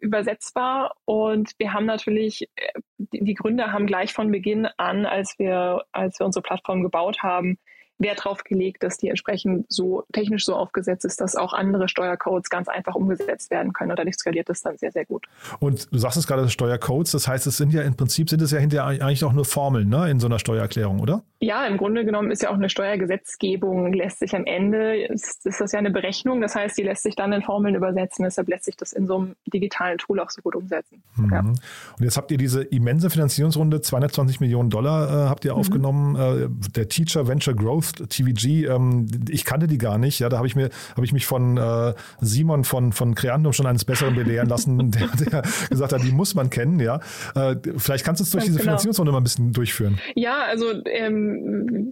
übersetzbar. 0.00 0.94
Und 1.04 1.52
wir 1.58 1.72
haben 1.72 1.86
natürlich, 1.86 2.48
äh, 2.56 2.72
die 2.98 3.34
Gründer 3.34 3.72
haben 3.72 3.86
gleich 3.86 4.12
von 4.12 4.30
Beginn 4.30 4.66
an, 4.76 5.06
als 5.06 5.38
wir, 5.38 5.84
als 5.92 6.18
wir 6.18 6.26
unsere 6.26 6.42
Plattform 6.42 6.82
gebaut 6.82 7.22
haben, 7.22 7.58
Wert 8.00 8.20
darauf 8.20 8.44
gelegt, 8.44 8.82
dass 8.82 8.96
die 8.96 9.08
entsprechend 9.08 9.66
so 9.68 10.04
technisch 10.12 10.44
so 10.44 10.56
aufgesetzt 10.56 11.04
ist, 11.04 11.20
dass 11.20 11.36
auch 11.36 11.52
andere 11.52 11.88
Steuercodes 11.88 12.48
ganz 12.48 12.68
einfach 12.68 12.94
umgesetzt 12.94 13.50
werden 13.50 13.72
können. 13.72 13.90
Und 13.90 13.98
dadurch 13.98 14.16
skaliert 14.16 14.48
das 14.48 14.62
dann 14.62 14.78
sehr, 14.78 14.90
sehr 14.90 15.04
gut. 15.04 15.26
Und 15.58 15.92
du 15.92 15.98
sagst 15.98 16.16
es 16.16 16.26
gerade, 16.26 16.48
Steuercodes, 16.48 17.12
das 17.12 17.28
heißt, 17.28 17.46
es 17.46 17.58
sind 17.58 17.72
ja 17.72 17.82
im 17.82 17.96
Prinzip 17.96 18.30
sind 18.30 18.40
es 18.42 18.50
ja 18.50 18.58
hinterher 18.58 18.86
eigentlich 18.86 19.24
auch 19.24 19.32
nur 19.32 19.44
Formeln 19.44 19.88
ne, 19.88 20.10
in 20.10 20.18
so 20.18 20.26
einer 20.26 20.38
Steuererklärung, 20.38 21.00
oder? 21.00 21.22
Ja, 21.42 21.66
im 21.66 21.78
Grunde 21.78 22.04
genommen 22.04 22.30
ist 22.30 22.42
ja 22.42 22.50
auch 22.50 22.54
eine 22.54 22.68
Steuergesetzgebung, 22.68 23.94
lässt 23.94 24.18
sich 24.18 24.36
am 24.36 24.44
Ende, 24.44 25.04
ist, 25.06 25.46
ist 25.46 25.58
das 25.58 25.72
ja 25.72 25.78
eine 25.78 25.90
Berechnung, 25.90 26.42
das 26.42 26.54
heißt, 26.54 26.76
die 26.76 26.82
lässt 26.82 27.02
sich 27.02 27.16
dann 27.16 27.32
in 27.32 27.40
Formeln 27.40 27.74
übersetzen, 27.74 28.24
deshalb 28.24 28.48
lässt 28.48 28.66
sich 28.66 28.76
das 28.76 28.92
in 28.92 29.06
so 29.06 29.16
einem 29.16 29.36
digitalen 29.50 29.96
Tool 29.96 30.20
auch 30.20 30.28
so 30.28 30.42
gut 30.42 30.54
umsetzen. 30.54 31.02
Mhm. 31.16 31.30
Ja. 31.32 31.40
Und 31.40 31.58
jetzt 32.00 32.18
habt 32.18 32.30
ihr 32.30 32.36
diese 32.36 32.62
immense 32.62 33.08
Finanzierungsrunde, 33.08 33.80
220 33.80 34.40
Millionen 34.40 34.68
Dollar 34.68 35.08
äh, 35.08 35.28
habt 35.30 35.46
ihr 35.46 35.54
mhm. 35.54 35.60
aufgenommen, 35.60 36.16
äh, 36.16 36.70
der 36.72 36.88
Teacher 36.88 37.26
Venture 37.26 37.54
Growth 37.54 38.10
TVG, 38.10 38.66
ähm, 38.66 39.06
ich 39.30 39.46
kannte 39.46 39.66
die 39.66 39.78
gar 39.78 39.96
nicht. 39.96 40.18
Ja, 40.18 40.28
da 40.28 40.36
habe 40.36 40.46
ich 40.46 40.56
mir, 40.56 40.68
habe 40.94 41.06
ich 41.06 41.14
mich 41.14 41.24
von 41.24 41.56
äh, 41.56 41.94
Simon 42.20 42.64
von, 42.64 42.92
von 42.92 43.14
Creandum 43.14 43.54
schon 43.54 43.64
eines 43.64 43.86
Besseren 43.86 44.14
belehren 44.14 44.50
lassen, 44.50 44.90
der, 44.90 45.08
der, 45.08 45.42
gesagt 45.70 45.94
hat, 45.94 46.02
die 46.02 46.12
muss 46.12 46.34
man 46.34 46.50
kennen, 46.50 46.80
ja. 46.80 47.00
Äh, 47.34 47.56
vielleicht 47.78 48.04
kannst 48.04 48.20
du 48.20 48.24
es 48.24 48.30
durch 48.30 48.44
diese 48.44 48.58
genau. 48.58 48.72
Finanzierungsrunde 48.72 49.12
mal 49.12 49.20
ein 49.20 49.24
bisschen 49.24 49.54
durchführen. 49.54 49.98
Ja, 50.14 50.44
also 50.44 50.66
ähm, 50.84 51.29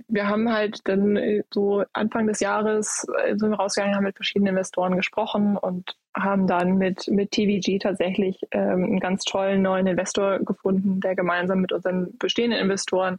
wir 0.09 0.28
haben 0.28 0.52
halt 0.52 0.80
dann 0.85 1.16
äh, 1.16 1.42
so 1.52 1.85
Anfang 1.92 2.26
des 2.26 2.40
Jahres 2.40 3.07
äh, 3.25 3.37
sind 3.37 3.50
wir 3.50 3.57
rausgegangen, 3.57 3.95
haben 3.95 4.04
mit 4.04 4.16
verschiedenen 4.16 4.49
Investoren 4.49 4.97
gesprochen 4.97 5.57
und 5.57 5.97
haben 6.16 6.47
dann 6.47 6.78
mit, 6.78 7.09
mit 7.09 7.30
TVG 7.30 7.78
tatsächlich 7.78 8.40
ähm, 8.50 8.85
einen 8.85 9.00
ganz 9.00 9.25
tollen 9.25 9.62
neuen 9.62 9.87
Investor 9.87 10.40
gefunden, 10.40 11.00
der 11.00 11.14
gemeinsam 11.14 11.61
mit 11.61 11.73
unseren 11.73 12.16
bestehenden 12.18 12.61
Investoren 12.61 13.18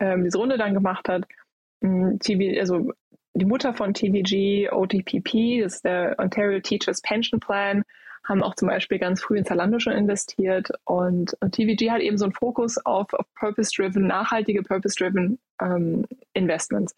ähm, 0.00 0.24
diese 0.24 0.38
Runde 0.38 0.58
dann 0.58 0.74
gemacht 0.74 1.08
hat. 1.08 1.24
Mm, 1.80 2.18
TV, 2.18 2.58
also 2.60 2.92
die 3.34 3.44
Mutter 3.44 3.74
von 3.74 3.94
TVG, 3.94 4.70
OTPP, 4.72 5.62
das 5.62 5.76
ist 5.76 5.84
der 5.84 6.16
Ontario 6.18 6.60
Teachers 6.60 7.00
Pension 7.02 7.40
Plan, 7.40 7.82
haben 8.28 8.42
auch 8.42 8.54
zum 8.54 8.68
Beispiel 8.68 8.98
ganz 8.98 9.22
früh 9.22 9.38
in 9.38 9.44
Zalando 9.44 9.78
schon 9.78 9.92
investiert 9.92 10.70
und, 10.84 11.36
und 11.40 11.52
TVG 11.52 11.90
hat 11.90 12.00
eben 12.00 12.18
so 12.18 12.24
einen 12.24 12.34
Fokus 12.34 12.78
auf, 12.84 13.12
auf 13.12 13.26
Purpose-driven, 13.34 14.06
nachhaltige 14.06 14.62
Purpose-driven 14.62 15.38
ähm, 15.60 16.06
Investments. 16.34 16.94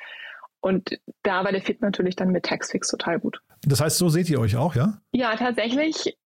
Und 0.61 0.99
da 1.23 1.44
war 1.44 1.52
der 1.52 1.62
Fit 1.62 1.80
natürlich 1.82 2.16
dann 2.16 2.32
mit 2.32 2.44
Taxfix 2.44 2.88
total 2.88 3.20
gut. 3.20 3.40
Das 3.62 3.80
heißt, 3.80 3.99
so 3.99 4.08
seht 4.08 4.28
ihr 4.28 4.40
euch 4.40 4.56
auch, 4.56 4.75
ja? 4.75 4.99
Ja, 5.12 5.37
tatsächlich 5.37 6.16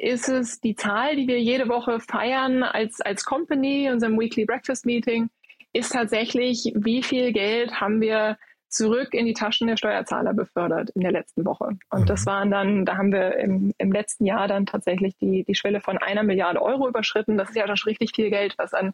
ist 0.00 0.28
es 0.28 0.60
die 0.60 0.74
Zahl, 0.74 1.16
die 1.16 1.28
wir 1.28 1.40
jede 1.40 1.68
Woche 1.68 2.00
feiern 2.00 2.62
als, 2.62 3.00
als 3.00 3.24
Company, 3.24 3.88
unserem 3.90 4.18
Weekly 4.18 4.44
Breakfast 4.44 4.84
Meeting, 4.84 5.28
ist 5.72 5.92
tatsächlich, 5.92 6.72
wie 6.74 7.02
viel 7.02 7.32
Geld 7.32 7.80
haben 7.80 8.00
wir 8.00 8.36
zurück 8.68 9.14
in 9.14 9.26
die 9.26 9.34
Taschen 9.34 9.66
der 9.66 9.76
Steuerzahler 9.76 10.34
befördert 10.34 10.90
in 10.90 11.02
der 11.02 11.12
letzten 11.12 11.44
Woche. 11.44 11.78
Und 11.90 12.00
mhm. 12.02 12.06
das 12.06 12.26
waren 12.26 12.50
dann, 12.50 12.84
da 12.84 12.96
haben 12.96 13.12
wir 13.12 13.36
im, 13.36 13.72
im 13.78 13.92
letzten 13.92 14.26
Jahr 14.26 14.48
dann 14.48 14.66
tatsächlich 14.66 15.16
die, 15.16 15.44
die 15.44 15.54
Schwelle 15.54 15.80
von 15.80 15.98
einer 15.98 16.22
Milliarde 16.22 16.62
Euro 16.62 16.88
überschritten. 16.88 17.38
Das 17.38 17.50
ist 17.50 17.56
ja 17.56 17.66
schon 17.66 17.90
richtig 17.90 18.12
viel 18.14 18.30
Geld, 18.30 18.54
was 18.58 18.74
an 18.74 18.92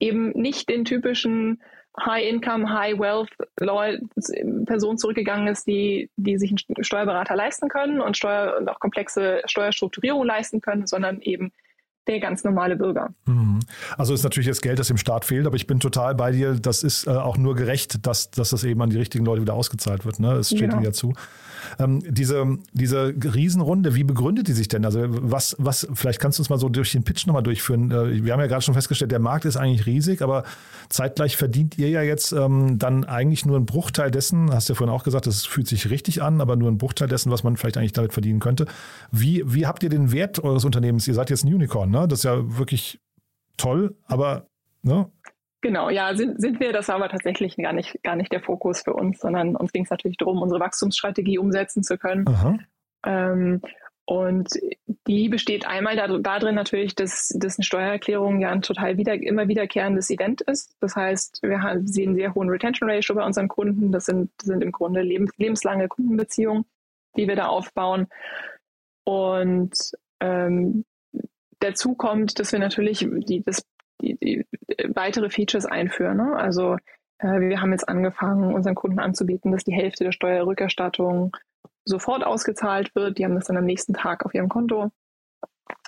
eben 0.00 0.30
nicht 0.30 0.68
den 0.68 0.84
typischen 0.84 1.62
High-Income, 2.00 2.72
High-Wealth 2.72 3.30
Personen 4.66 4.98
zurückgegangen 4.98 5.48
ist, 5.48 5.66
die, 5.66 6.10
die 6.16 6.38
sich 6.38 6.50
einen 6.50 6.84
Steuerberater 6.84 7.36
leisten 7.36 7.68
können 7.68 8.00
und, 8.00 8.16
Steuer, 8.16 8.56
und 8.58 8.68
auch 8.68 8.80
komplexe 8.80 9.42
Steuerstrukturierung 9.44 10.24
leisten 10.24 10.60
können, 10.60 10.86
sondern 10.86 11.20
eben 11.20 11.52
der 12.06 12.20
ganz 12.20 12.42
normale 12.42 12.76
Bürger. 12.76 13.10
Mhm. 13.26 13.60
Also 13.96 14.12
ist 14.14 14.24
natürlich 14.24 14.48
das 14.48 14.60
Geld, 14.60 14.78
das 14.78 14.88
dem 14.88 14.96
Staat 14.96 15.24
fehlt, 15.24 15.46
aber 15.46 15.56
ich 15.56 15.66
bin 15.66 15.80
total 15.80 16.14
bei 16.14 16.32
dir. 16.32 16.54
Das 16.54 16.82
ist 16.82 17.06
äh, 17.06 17.10
auch 17.10 17.36
nur 17.36 17.54
gerecht, 17.54 18.06
dass, 18.06 18.30
dass 18.30 18.50
das 18.50 18.64
eben 18.64 18.82
an 18.82 18.90
die 18.90 18.98
richtigen 18.98 19.24
Leute 19.24 19.42
wieder 19.42 19.54
ausgezahlt 19.54 20.04
wird. 20.04 20.18
Ne? 20.18 20.32
Es 20.32 20.48
steht 20.48 20.60
genau. 20.60 20.76
ihnen 20.76 20.84
ja 20.84 20.92
zu. 20.92 21.12
Ähm, 21.78 22.02
diese, 22.06 22.58
diese 22.72 23.14
Riesenrunde, 23.22 23.94
wie 23.94 24.04
begründet 24.04 24.48
die 24.48 24.52
sich 24.52 24.68
denn? 24.68 24.84
Also 24.84 25.04
was, 25.08 25.54
was, 25.58 25.86
vielleicht 25.94 26.20
kannst 26.20 26.38
du 26.38 26.42
uns 26.42 26.50
mal 26.50 26.58
so 26.58 26.68
durch 26.68 26.92
den 26.92 27.04
Pitch 27.04 27.26
nochmal 27.26 27.42
durchführen. 27.42 27.90
Äh, 27.90 28.24
wir 28.24 28.32
haben 28.32 28.40
ja 28.40 28.46
gerade 28.46 28.62
schon 28.62 28.74
festgestellt, 28.74 29.12
der 29.12 29.20
Markt 29.20 29.44
ist 29.44 29.56
eigentlich 29.56 29.86
riesig, 29.86 30.22
aber 30.22 30.44
zeitgleich 30.88 31.36
verdient 31.36 31.78
ihr 31.78 31.88
ja 31.88 32.02
jetzt 32.02 32.32
ähm, 32.32 32.78
dann 32.78 33.04
eigentlich 33.04 33.46
nur 33.46 33.56
einen 33.56 33.66
Bruchteil 33.66 34.10
dessen, 34.10 34.52
hast 34.52 34.68
du 34.68 34.72
ja 34.72 34.76
vorhin 34.76 34.94
auch 34.94 35.04
gesagt, 35.04 35.26
das 35.26 35.46
fühlt 35.46 35.68
sich 35.68 35.90
richtig 35.90 36.22
an, 36.22 36.40
aber 36.40 36.56
nur 36.56 36.68
einen 36.68 36.78
Bruchteil 36.78 37.08
dessen, 37.08 37.30
was 37.30 37.44
man 37.44 37.56
vielleicht 37.56 37.76
eigentlich 37.76 37.92
damit 37.92 38.12
verdienen 38.12 38.40
könnte. 38.40 38.66
Wie, 39.10 39.42
wie 39.46 39.66
habt 39.66 39.82
ihr 39.82 39.88
den 39.88 40.12
Wert 40.12 40.42
eures 40.42 40.64
Unternehmens? 40.64 41.06
Ihr 41.06 41.14
seid 41.14 41.30
jetzt 41.30 41.44
ein 41.44 41.54
Unicorn, 41.54 41.90
ne? 41.92 42.08
Das 42.08 42.20
ist 42.20 42.24
ja 42.24 42.58
wirklich 42.58 43.00
toll, 43.56 43.94
aber 44.06 44.48
ne? 44.82 45.10
Genau, 45.60 45.90
ja, 45.90 46.16
sind, 46.16 46.40
sind 46.40 46.58
wir. 46.58 46.72
Das 46.72 46.88
war 46.88 46.96
aber 46.96 47.08
tatsächlich 47.08 47.56
gar 47.56 47.72
nicht, 47.72 48.02
gar 48.02 48.16
nicht 48.16 48.32
der 48.32 48.42
Fokus 48.42 48.82
für 48.82 48.94
uns, 48.94 49.20
sondern 49.20 49.54
uns 49.54 49.72
ging 49.72 49.84
es 49.84 49.90
natürlich 49.90 50.16
darum, 50.16 50.42
unsere 50.42 50.60
Wachstumsstrategie 50.60 51.38
umsetzen 51.38 51.84
zu 51.84 51.98
können. 51.98 52.24
Ähm, 53.06 53.60
und 54.04 54.48
die 55.06 55.28
besteht 55.28 55.64
einmal 55.64 55.96
darin 55.96 56.56
natürlich, 56.56 56.96
dass, 56.96 57.28
dass 57.36 57.58
eine 57.58 57.64
Steuererklärung 57.64 58.40
ja 58.40 58.50
ein 58.50 58.62
total 58.62 58.96
wieder, 58.96 59.14
immer 59.14 59.46
wiederkehrendes 59.46 60.10
Event 60.10 60.40
ist. 60.40 60.74
Das 60.80 60.96
heißt, 60.96 61.40
wir 61.42 61.62
haben, 61.62 61.86
sehen 61.86 62.08
einen 62.08 62.16
sehr 62.16 62.34
hohen 62.34 62.48
Retention 62.48 62.90
Ratio 62.90 63.14
bei 63.14 63.24
unseren 63.24 63.46
Kunden. 63.46 63.92
Das 63.92 64.06
sind, 64.06 64.30
sind 64.42 64.62
im 64.62 64.72
Grunde 64.72 65.02
lebens, 65.02 65.30
lebenslange 65.36 65.86
Kundenbeziehungen, 65.86 66.64
die 67.16 67.28
wir 67.28 67.36
da 67.36 67.46
aufbauen. 67.46 68.08
Und 69.04 69.72
ähm, 70.18 70.84
dazu 71.62 71.94
kommt, 71.94 72.38
dass 72.38 72.52
wir 72.52 72.58
natürlich 72.58 73.06
die, 73.10 73.42
das 73.42 73.64
die, 74.00 74.16
die 74.16 74.46
weitere 74.88 75.30
Features 75.30 75.66
einführen. 75.66 76.16
Ne? 76.16 76.36
Also 76.36 76.76
äh, 77.18 77.40
wir 77.40 77.60
haben 77.60 77.72
jetzt 77.72 77.88
angefangen, 77.88 78.52
unseren 78.52 78.74
Kunden 78.74 78.98
anzubieten, 78.98 79.52
dass 79.52 79.64
die 79.64 79.74
Hälfte 79.74 80.04
der 80.04 80.12
Steuerrückerstattung 80.12 81.36
sofort 81.84 82.24
ausgezahlt 82.24 82.94
wird. 82.94 83.18
Die 83.18 83.24
haben 83.24 83.34
das 83.34 83.46
dann 83.46 83.56
am 83.56 83.64
nächsten 83.64 83.94
Tag 83.94 84.24
auf 84.24 84.34
ihrem 84.34 84.48
Konto, 84.48 84.90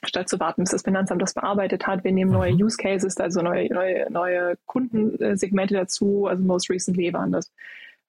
statt 0.04 0.28
zu 0.28 0.40
warten, 0.40 0.62
bis 0.62 0.70
das 0.70 0.82
Finanzamt 0.82 1.22
das 1.22 1.34
bearbeitet 1.34 1.86
hat. 1.86 2.04
Wir 2.04 2.12
nehmen 2.12 2.30
neue 2.30 2.52
mhm. 2.52 2.62
Use 2.62 2.76
Cases, 2.76 3.16
also 3.18 3.42
neue, 3.42 3.72
neue, 3.72 4.10
neue 4.10 4.56
Kundensegmente 4.66 5.74
dazu. 5.74 6.26
Also 6.26 6.42
most 6.42 6.70
recently 6.70 7.12
waren 7.12 7.32
das 7.32 7.52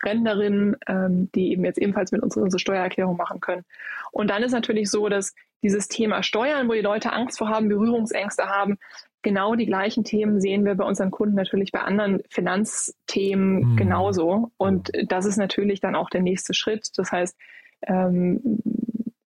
Rentnerinnen, 0.04 0.76
ähm, 0.88 1.30
die 1.34 1.52
eben 1.52 1.64
jetzt 1.64 1.80
ebenfalls 1.80 2.12
mit 2.12 2.22
uns 2.22 2.36
unsere 2.36 2.60
Steuererklärung 2.60 3.18
machen 3.18 3.40
können. 3.40 3.64
Und 4.12 4.30
dann 4.30 4.44
ist 4.44 4.52
natürlich 4.52 4.90
so, 4.90 5.10
dass 5.10 5.34
dieses 5.66 5.88
Thema 5.88 6.22
Steuern, 6.22 6.70
wo 6.70 6.74
die 6.74 6.82
Leute 6.82 7.12
Angst 7.12 7.40
vor 7.40 7.50
haben, 7.50 7.70
Berührungsängste 7.70 8.44
haben, 8.44 8.78
genau 9.24 9.56
die 9.56 9.66
gleichen 9.66 10.04
Themen 10.04 10.40
sehen 10.40 10.64
wir 10.64 10.76
bei 10.76 10.86
unseren 10.86 11.10
Kunden 11.10 11.34
natürlich 11.34 11.72
bei 11.72 11.80
anderen 11.80 12.22
Finanzthemen 12.30 13.72
mhm. 13.72 13.76
genauso. 13.76 14.52
Und 14.58 14.92
das 15.08 15.26
ist 15.26 15.38
natürlich 15.38 15.80
dann 15.80 15.96
auch 15.96 16.12
der 16.12 16.22
nächste 16.22 16.54
Schritt. 16.54 16.92
Das 16.98 17.12
heißt, 17.12 17.36
ähm, 17.88 18.62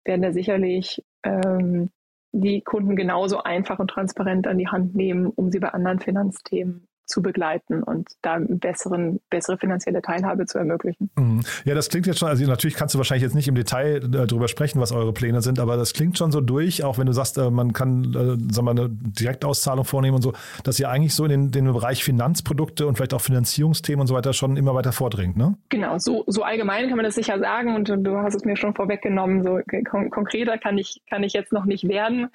werden 0.05 0.23
da 0.23 0.33
sicherlich 0.33 1.05
ähm, 1.23 1.91
die 2.33 2.63
Kunden 2.63 2.97
genauso 2.97 3.45
einfach 3.45 3.79
und 3.79 3.89
transparent 3.89 4.49
an 4.49 4.59
die 4.59 4.67
Hand 4.67 4.97
nehmen, 4.97 5.29
um 5.29 5.53
sie 5.53 5.61
bei 5.61 5.69
anderen 5.69 6.01
Finanzthemen 6.01 6.89
zu 7.07 7.23
begleiten 7.23 7.83
und 7.83 8.09
da 8.23 8.39
besseren, 8.41 9.21
bessere 9.31 9.59
finanzielle 9.59 10.03
Teilhabe 10.03 10.47
zu 10.47 10.59
ermöglichen. 10.59 11.11
Mhm. 11.17 11.41
Ja, 11.65 11.75
das 11.75 11.89
klingt 11.89 12.07
jetzt 12.07 12.19
schon, 12.19 12.29
also 12.29 12.45
natürlich 12.47 12.77
kannst 12.77 12.95
du 12.95 12.99
wahrscheinlich 12.99 13.23
jetzt 13.23 13.35
nicht 13.35 13.49
im 13.49 13.55
Detail 13.55 13.97
äh, 13.97 14.27
darüber 14.27 14.49
sprechen, 14.49 14.81
was 14.81 14.93
eure 14.93 15.13
Pläne 15.13 15.43
sind, 15.43 15.59
aber 15.59 15.77
das 15.77 15.93
klingt 15.93 16.19
schon 16.19 16.33
so 16.33 16.41
durch, 16.41 16.85
auch 16.85 16.99
wenn 16.99 17.07
du 17.07 17.13
sagst, 17.13 17.39
äh, 17.39 17.51
man 17.51 17.73
kann 17.73 18.05
äh, 18.15 18.53
sagen 18.53 18.67
wir, 18.67 18.71
eine 18.71 18.89
Direktauszahlung 18.91 19.85
vornehmen 19.85 20.17
und 20.17 20.23
so, 20.23 20.33
dass 20.63 20.79
ihr 20.81 20.89
eigentlich 20.89 21.15
so 21.15 21.25
in 21.25 21.31
den, 21.31 21.51
den 21.51 21.73
Bereich 21.73 22.05
Finanzprodukte 22.05 22.87
und 22.87 22.97
vielleicht 22.97 23.15
auch 23.15 23.21
Finanzierungsthemen 23.21 24.03
und 24.03 24.07
so 24.07 24.15
weiter 24.15 24.33
schon 24.33 24.57
immer 24.57 24.75
weiter 24.75 24.93
vordringt, 24.93 25.37
ne? 25.37 25.57
Genau, 25.69 25.99
so, 25.99 26.25
so 26.27 26.43
allgemein 26.43 26.89
kann 26.89 26.97
man 26.97 27.05
das 27.05 27.15
sicher 27.15 27.39
sagen 27.39 27.75
und 27.75 27.89
du 27.89 28.17
hast 28.19 28.35
es 28.35 28.45
mir 28.45 28.57
schon 28.57 28.75
vorweggenommen, 28.75 29.43
so 29.43 29.61
kon 29.91 30.11
konkreter 30.11 30.59
kann 30.59 30.79
ich, 30.79 31.03
kann 31.09 31.23
ich 31.23 31.33
jetzt 31.33 31.53
noch 31.53 31.65
nicht 31.65 31.89
werden 31.89 32.29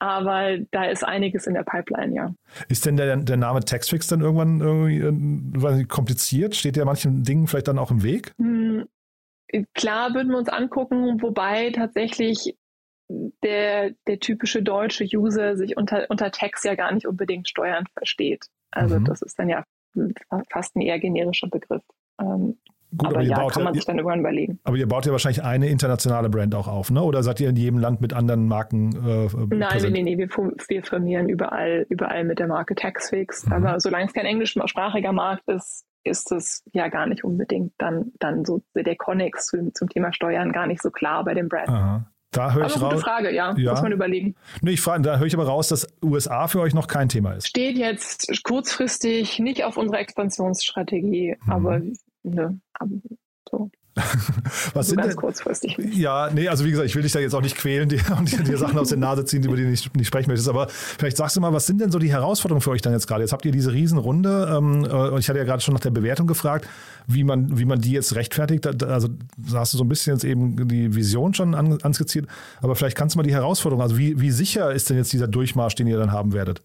aber 0.00 0.58
da 0.70 0.84
ist 0.84 1.04
einiges 1.04 1.46
in 1.46 1.54
der 1.54 1.62
Pipeline, 1.62 2.14
ja. 2.14 2.34
Ist 2.68 2.86
denn 2.86 2.96
der, 2.96 3.16
der 3.16 3.36
Name 3.36 3.60
Taxfix 3.60 4.08
dann 4.08 4.22
irgendwann 4.22 4.60
irgendwie 4.60 5.84
kompliziert? 5.84 6.56
Steht 6.56 6.76
der 6.76 6.86
manchen 6.86 7.22
Dingen 7.22 7.46
vielleicht 7.46 7.68
dann 7.68 7.78
auch 7.78 7.90
im 7.90 8.02
Weg? 8.02 8.32
Hm, 8.38 8.86
klar 9.74 10.14
würden 10.14 10.30
wir 10.30 10.38
uns 10.38 10.48
angucken, 10.48 11.22
wobei 11.22 11.70
tatsächlich 11.70 12.56
der, 13.42 13.90
der 14.06 14.20
typische 14.20 14.62
deutsche 14.62 15.04
User 15.04 15.56
sich 15.56 15.76
unter, 15.76 16.06
unter 16.08 16.30
Tax 16.30 16.64
ja 16.64 16.74
gar 16.74 16.92
nicht 16.92 17.06
unbedingt 17.06 17.48
Steuern 17.48 17.84
versteht. 17.94 18.46
Also 18.70 18.98
mhm. 18.98 19.04
das 19.04 19.20
ist 19.20 19.38
dann 19.38 19.48
ja 19.48 19.64
fast 20.50 20.76
ein 20.76 20.80
eher 20.80 20.98
generischer 20.98 21.48
Begriff. 21.48 21.82
Ähm, 22.20 22.58
Gut, 22.96 23.06
aber, 23.06 23.16
aber 23.16 23.24
ja, 23.24 23.48
kann 23.48 23.62
man 23.62 23.72
ja, 23.72 23.78
sich 23.78 23.84
dann 23.84 23.98
irgendwann 23.98 24.20
überlegen. 24.20 24.58
Aber 24.64 24.76
ihr 24.76 24.88
baut 24.88 25.06
ja 25.06 25.12
wahrscheinlich 25.12 25.44
eine 25.44 25.68
internationale 25.68 26.28
Brand 26.28 26.54
auch 26.54 26.66
auf, 26.66 26.90
ne? 26.90 27.02
Oder 27.02 27.22
seid 27.22 27.40
ihr 27.40 27.48
in 27.48 27.56
jedem 27.56 27.78
Land 27.78 28.00
mit 28.00 28.12
anderen 28.12 28.46
Marken? 28.46 28.92
Äh, 28.92 29.28
Nein, 29.54 29.68
präsent? 29.68 29.92
nee, 29.92 30.02
nee, 30.02 30.18
wir, 30.18 30.28
wir 30.28 30.82
firmieren 30.82 31.28
überall, 31.28 31.86
überall 31.88 32.24
mit 32.24 32.40
der 32.40 32.48
Marke 32.48 32.74
Taxfix. 32.74 33.46
Mhm. 33.46 33.52
Aber 33.52 33.80
solange 33.80 34.06
es 34.06 34.12
kein 34.12 34.26
englischsprachiger 34.26 35.12
Markt 35.12 35.48
ist, 35.48 35.86
ist 36.02 36.32
es 36.32 36.62
ja 36.72 36.88
gar 36.88 37.06
nicht 37.06 37.24
unbedingt 37.24 37.72
dann, 37.78 38.12
dann 38.18 38.44
so 38.44 38.62
der 38.74 38.96
Connex 38.96 39.46
zum, 39.46 39.74
zum 39.74 39.88
Thema 39.88 40.12
Steuern 40.12 40.52
gar 40.52 40.66
nicht 40.66 40.82
so 40.82 40.90
klar 40.90 41.24
bei 41.24 41.34
dem 41.34 41.48
Brand. 41.48 41.68
Aha. 41.68 42.06
Da 42.32 42.52
höre 42.52 42.66
ich 42.66 42.76
aber 42.76 42.86
raus. 42.86 42.92
Gute 42.94 43.04
Frage, 43.04 43.34
ja, 43.34 43.54
ja. 43.56 43.72
Muss 43.72 43.82
man 43.82 43.92
überlegen. 43.92 44.36
Nee, 44.62 44.72
ich 44.72 44.80
frage, 44.80 45.02
da 45.02 45.18
höre 45.18 45.26
ich 45.26 45.34
aber 45.34 45.46
raus, 45.46 45.68
dass 45.68 45.88
USA 46.02 46.46
für 46.46 46.60
euch 46.60 46.74
noch 46.74 46.86
kein 46.86 47.08
Thema 47.08 47.32
ist. 47.32 47.48
Steht 47.48 47.76
jetzt 47.76 48.44
kurzfristig 48.44 49.40
nicht 49.40 49.64
auf 49.64 49.76
unserer 49.76 49.98
Expansionsstrategie, 49.98 51.36
mhm. 51.44 51.52
aber 51.52 51.80
ne, 52.22 52.60
so. 53.50 53.70
Was 54.74 54.86
so 54.86 54.90
sind 54.90 54.98
ganz 54.98 55.08
denn, 55.08 55.16
kurzfristig. 55.16 55.76
Ja, 55.92 56.30
nee, 56.32 56.48
also 56.48 56.64
wie 56.64 56.70
gesagt, 56.70 56.86
ich 56.88 56.94
will 56.94 57.02
dich 57.02 57.12
da 57.12 57.18
jetzt 57.18 57.34
auch 57.34 57.42
nicht 57.42 57.56
quälen 57.56 57.88
die, 57.88 58.00
und 58.18 58.46
dir 58.46 58.56
Sachen 58.56 58.78
aus 58.78 58.88
der 58.88 58.98
Nase 58.98 59.24
ziehen, 59.24 59.42
über 59.42 59.56
die 59.56 59.64
du 59.64 59.68
nicht, 59.68 59.96
nicht 59.96 60.06
sprechen 60.06 60.30
möchtest. 60.30 60.48
Aber 60.48 60.68
vielleicht 60.68 61.16
sagst 61.16 61.36
du 61.36 61.40
mal, 61.40 61.52
was 61.52 61.66
sind 61.66 61.80
denn 61.80 61.90
so 61.90 61.98
die 61.98 62.10
Herausforderungen 62.10 62.62
für 62.62 62.70
euch 62.70 62.82
dann 62.82 62.92
jetzt 62.92 63.08
gerade? 63.08 63.22
Jetzt 63.22 63.32
habt 63.32 63.44
ihr 63.44 63.52
diese 63.52 63.72
Riesenrunde 63.72 64.54
ähm, 64.56 64.84
äh, 64.84 64.88
und 64.88 65.18
ich 65.18 65.28
hatte 65.28 65.38
ja 65.38 65.44
gerade 65.44 65.60
schon 65.60 65.74
nach 65.74 65.80
der 65.80 65.90
Bewertung 65.90 66.26
gefragt, 66.26 66.68
wie 67.06 67.24
man, 67.24 67.58
wie 67.58 67.64
man 67.64 67.80
die 67.80 67.92
jetzt 67.92 68.14
rechtfertigt. 68.14 68.66
Also 68.84 69.08
da 69.36 69.58
hast 69.58 69.72
du 69.74 69.78
so 69.78 69.84
ein 69.84 69.88
bisschen 69.88 70.14
jetzt 70.14 70.24
eben 70.24 70.68
die 70.68 70.94
Vision 70.94 71.34
schon 71.34 71.54
an, 71.54 71.80
anskizziert. 71.82 72.26
Aber 72.62 72.76
vielleicht 72.76 72.96
kannst 72.96 73.16
du 73.16 73.18
mal 73.18 73.24
die 73.24 73.34
Herausforderung, 73.34 73.82
also 73.82 73.98
wie, 73.98 74.20
wie 74.20 74.30
sicher 74.30 74.72
ist 74.72 74.88
denn 74.88 74.96
jetzt 74.96 75.12
dieser 75.12 75.26
Durchmarsch, 75.26 75.74
den 75.74 75.88
ihr 75.88 75.98
dann 75.98 76.12
haben 76.12 76.32
werdet? 76.32 76.62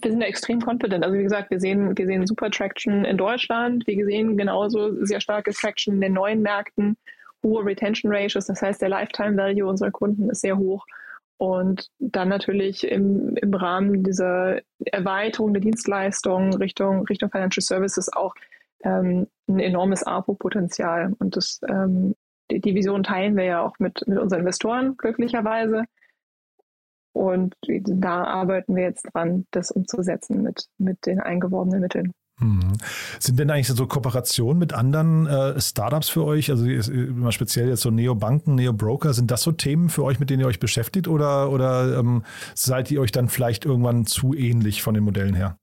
Wir 0.00 0.10
sind 0.10 0.20
da 0.20 0.26
extrem 0.26 0.60
confident. 0.60 1.04
Also 1.04 1.18
wie 1.18 1.22
gesagt, 1.22 1.50
wir 1.50 1.60
sehen, 1.60 1.96
wir 1.96 2.06
sehen 2.06 2.26
super 2.26 2.50
Traction 2.50 3.04
in 3.04 3.16
Deutschland. 3.16 3.86
Wir 3.86 4.04
sehen 4.04 4.36
genauso 4.36 5.04
sehr 5.04 5.20
starke 5.20 5.52
Traction 5.52 5.94
in 5.94 6.00
den 6.00 6.12
neuen 6.12 6.40
Märkten, 6.40 6.96
hohe 7.42 7.64
Retention 7.64 8.12
Ratios. 8.12 8.46
Das 8.46 8.62
heißt, 8.62 8.80
der 8.80 8.88
Lifetime 8.88 9.36
Value 9.36 9.68
unserer 9.68 9.90
Kunden 9.90 10.30
ist 10.30 10.40
sehr 10.40 10.56
hoch. 10.56 10.86
Und 11.38 11.88
dann 11.98 12.28
natürlich 12.28 12.86
im, 12.86 13.36
im 13.36 13.52
Rahmen 13.52 14.04
dieser 14.04 14.60
Erweiterung 14.84 15.52
der 15.52 15.60
Dienstleistungen 15.60 16.54
Richtung, 16.54 17.04
Richtung 17.06 17.30
Financial 17.30 17.62
Services 17.62 18.12
auch 18.12 18.34
ähm, 18.84 19.26
ein 19.48 19.58
enormes 19.58 20.04
APO-Potenzial. 20.04 21.14
Und 21.18 21.36
das, 21.36 21.60
ähm, 21.68 22.14
die, 22.50 22.60
die 22.60 22.74
Vision 22.76 23.02
teilen 23.02 23.36
wir 23.36 23.44
ja 23.44 23.60
auch 23.60 23.78
mit, 23.80 24.06
mit 24.06 24.18
unseren 24.18 24.40
Investoren 24.40 24.96
glücklicherweise. 24.96 25.84
Und 27.12 27.54
da 27.68 28.24
arbeiten 28.24 28.74
wir 28.74 28.84
jetzt 28.84 29.08
dran, 29.12 29.46
das 29.50 29.70
umzusetzen 29.70 30.42
mit, 30.42 30.66
mit 30.78 31.06
den 31.06 31.20
eingeworbenen 31.20 31.80
Mitteln. 31.80 32.12
Hm. 32.38 32.72
Sind 33.18 33.38
denn 33.38 33.50
eigentlich 33.50 33.68
so 33.68 33.86
Kooperationen 33.86 34.58
mit 34.58 34.72
anderen 34.72 35.26
äh, 35.26 35.60
Startups 35.60 36.08
für 36.08 36.24
euch, 36.24 36.50
also 36.50 36.64
immer 36.64 37.30
speziell 37.30 37.68
jetzt 37.68 37.82
so 37.82 37.90
Neobanken, 37.90 38.54
Neobroker, 38.54 39.12
sind 39.12 39.30
das 39.30 39.42
so 39.42 39.52
Themen 39.52 39.90
für 39.90 40.02
euch, 40.02 40.18
mit 40.18 40.30
denen 40.30 40.40
ihr 40.40 40.46
euch 40.46 40.58
beschäftigt 40.58 41.06
oder, 41.06 41.50
oder 41.50 41.98
ähm, 41.98 42.24
seid 42.54 42.90
ihr 42.90 43.00
euch 43.00 43.12
dann 43.12 43.28
vielleicht 43.28 43.64
irgendwann 43.64 44.06
zu 44.06 44.34
ähnlich 44.34 44.82
von 44.82 44.94
den 44.94 45.04
Modellen 45.04 45.34
her? 45.34 45.58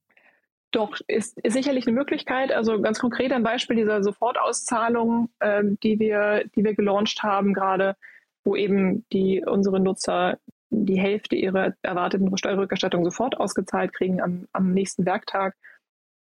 Doch, 0.72 1.00
ist, 1.08 1.40
ist 1.40 1.54
sicherlich 1.54 1.88
eine 1.88 1.96
Möglichkeit. 1.96 2.52
Also 2.52 2.80
ganz 2.80 3.00
konkret 3.00 3.32
ein 3.34 3.44
Beispiel 3.44 3.76
dieser 3.76 4.04
Sofortauszahlung, 4.04 5.30
ähm, 5.42 5.80
die, 5.82 6.00
wir, 6.00 6.46
die 6.56 6.64
wir 6.64 6.76
gelauncht 6.76 7.24
haben 7.24 7.54
gerade, 7.54 7.96
wo 8.44 8.56
eben 8.56 9.06
die, 9.12 9.44
unsere 9.46 9.80
Nutzer 9.80 10.38
die 10.70 11.00
Hälfte 11.00 11.36
ihrer 11.36 11.74
erwarteten 11.82 12.36
Steuerrückerstattung 12.38 13.04
sofort 13.04 13.40
ausgezahlt 13.40 13.94
kriegen 13.94 14.22
am, 14.22 14.48
am 14.54 14.72
nächsten 14.72 15.06
Werktag. 15.06 15.56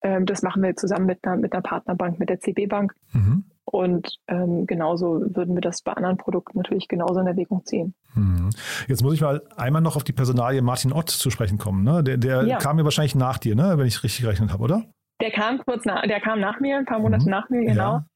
Ähm, 0.02 0.26
das 0.26 0.42
machen 0.42 0.62
wir 0.62 0.76
zusammen 0.76 1.06
mit 1.06 1.24
einer, 1.24 1.36
mit 1.36 1.52
einer 1.52 1.62
Partnerbank, 1.62 2.18
mit 2.18 2.28
der 2.28 2.40
CB 2.40 2.66
Bank. 2.66 2.94
Mhm. 3.12 3.44
Und 3.64 4.18
ähm, 4.28 4.66
genauso 4.66 5.20
würden 5.34 5.56
wir 5.56 5.60
das 5.60 5.82
bei 5.82 5.92
anderen 5.92 6.16
Produkten 6.16 6.58
natürlich 6.58 6.86
genauso 6.86 7.18
in 7.18 7.26
Erwägung 7.26 7.64
ziehen. 7.64 7.94
Mhm. 8.14 8.50
Jetzt 8.86 9.02
muss 9.02 9.14
ich 9.14 9.20
mal 9.20 9.42
einmal 9.56 9.82
noch 9.82 9.96
auf 9.96 10.04
die 10.04 10.12
Personalie 10.12 10.62
Martin 10.62 10.92
Ott 10.92 11.10
zu 11.10 11.30
sprechen 11.30 11.58
kommen. 11.58 11.82
Ne? 11.82 12.04
Der, 12.04 12.16
der 12.16 12.44
ja. 12.44 12.58
kam 12.58 12.78
ja 12.78 12.84
wahrscheinlich 12.84 13.16
nach 13.16 13.38
dir, 13.38 13.56
ne? 13.56 13.76
wenn 13.76 13.86
ich 13.86 14.02
richtig 14.04 14.22
gerechnet 14.22 14.52
habe, 14.52 14.62
oder? 14.62 14.84
Der 15.20 15.32
kam 15.32 15.58
kurz 15.58 15.84
nach, 15.84 16.02
der 16.02 16.20
kam 16.20 16.40
nach 16.40 16.60
mir, 16.60 16.76
ein 16.76 16.84
paar 16.84 17.00
Monate 17.00 17.24
mhm. 17.24 17.30
nach 17.30 17.48
mir, 17.48 17.64
genau. 17.64 17.92
Ja. 17.94 18.06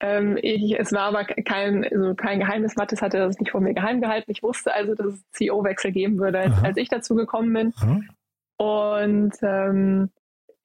Ähm, 0.00 0.38
ich, 0.40 0.78
es 0.78 0.92
war 0.92 1.02
aber 1.02 1.24
kein, 1.24 1.84
also 1.84 2.14
kein 2.14 2.40
Geheimnis. 2.40 2.76
Mathis 2.76 3.02
hatte 3.02 3.18
das 3.18 3.38
nicht 3.38 3.50
vor 3.50 3.60
mir 3.60 3.74
geheim 3.74 4.00
gehalten. 4.00 4.30
Ich 4.30 4.42
wusste 4.42 4.72
also, 4.72 4.94
dass 4.94 5.06
es 5.06 5.30
CEO-Wechsel 5.32 5.92
geben 5.92 6.18
würde, 6.18 6.40
als, 6.40 6.64
als, 6.64 6.76
ich 6.78 6.88
dazu 6.88 7.14
gekommen 7.14 7.52
bin. 7.52 7.74
Aha. 7.76 8.00
Und 8.56 9.32
ähm, 9.42 10.10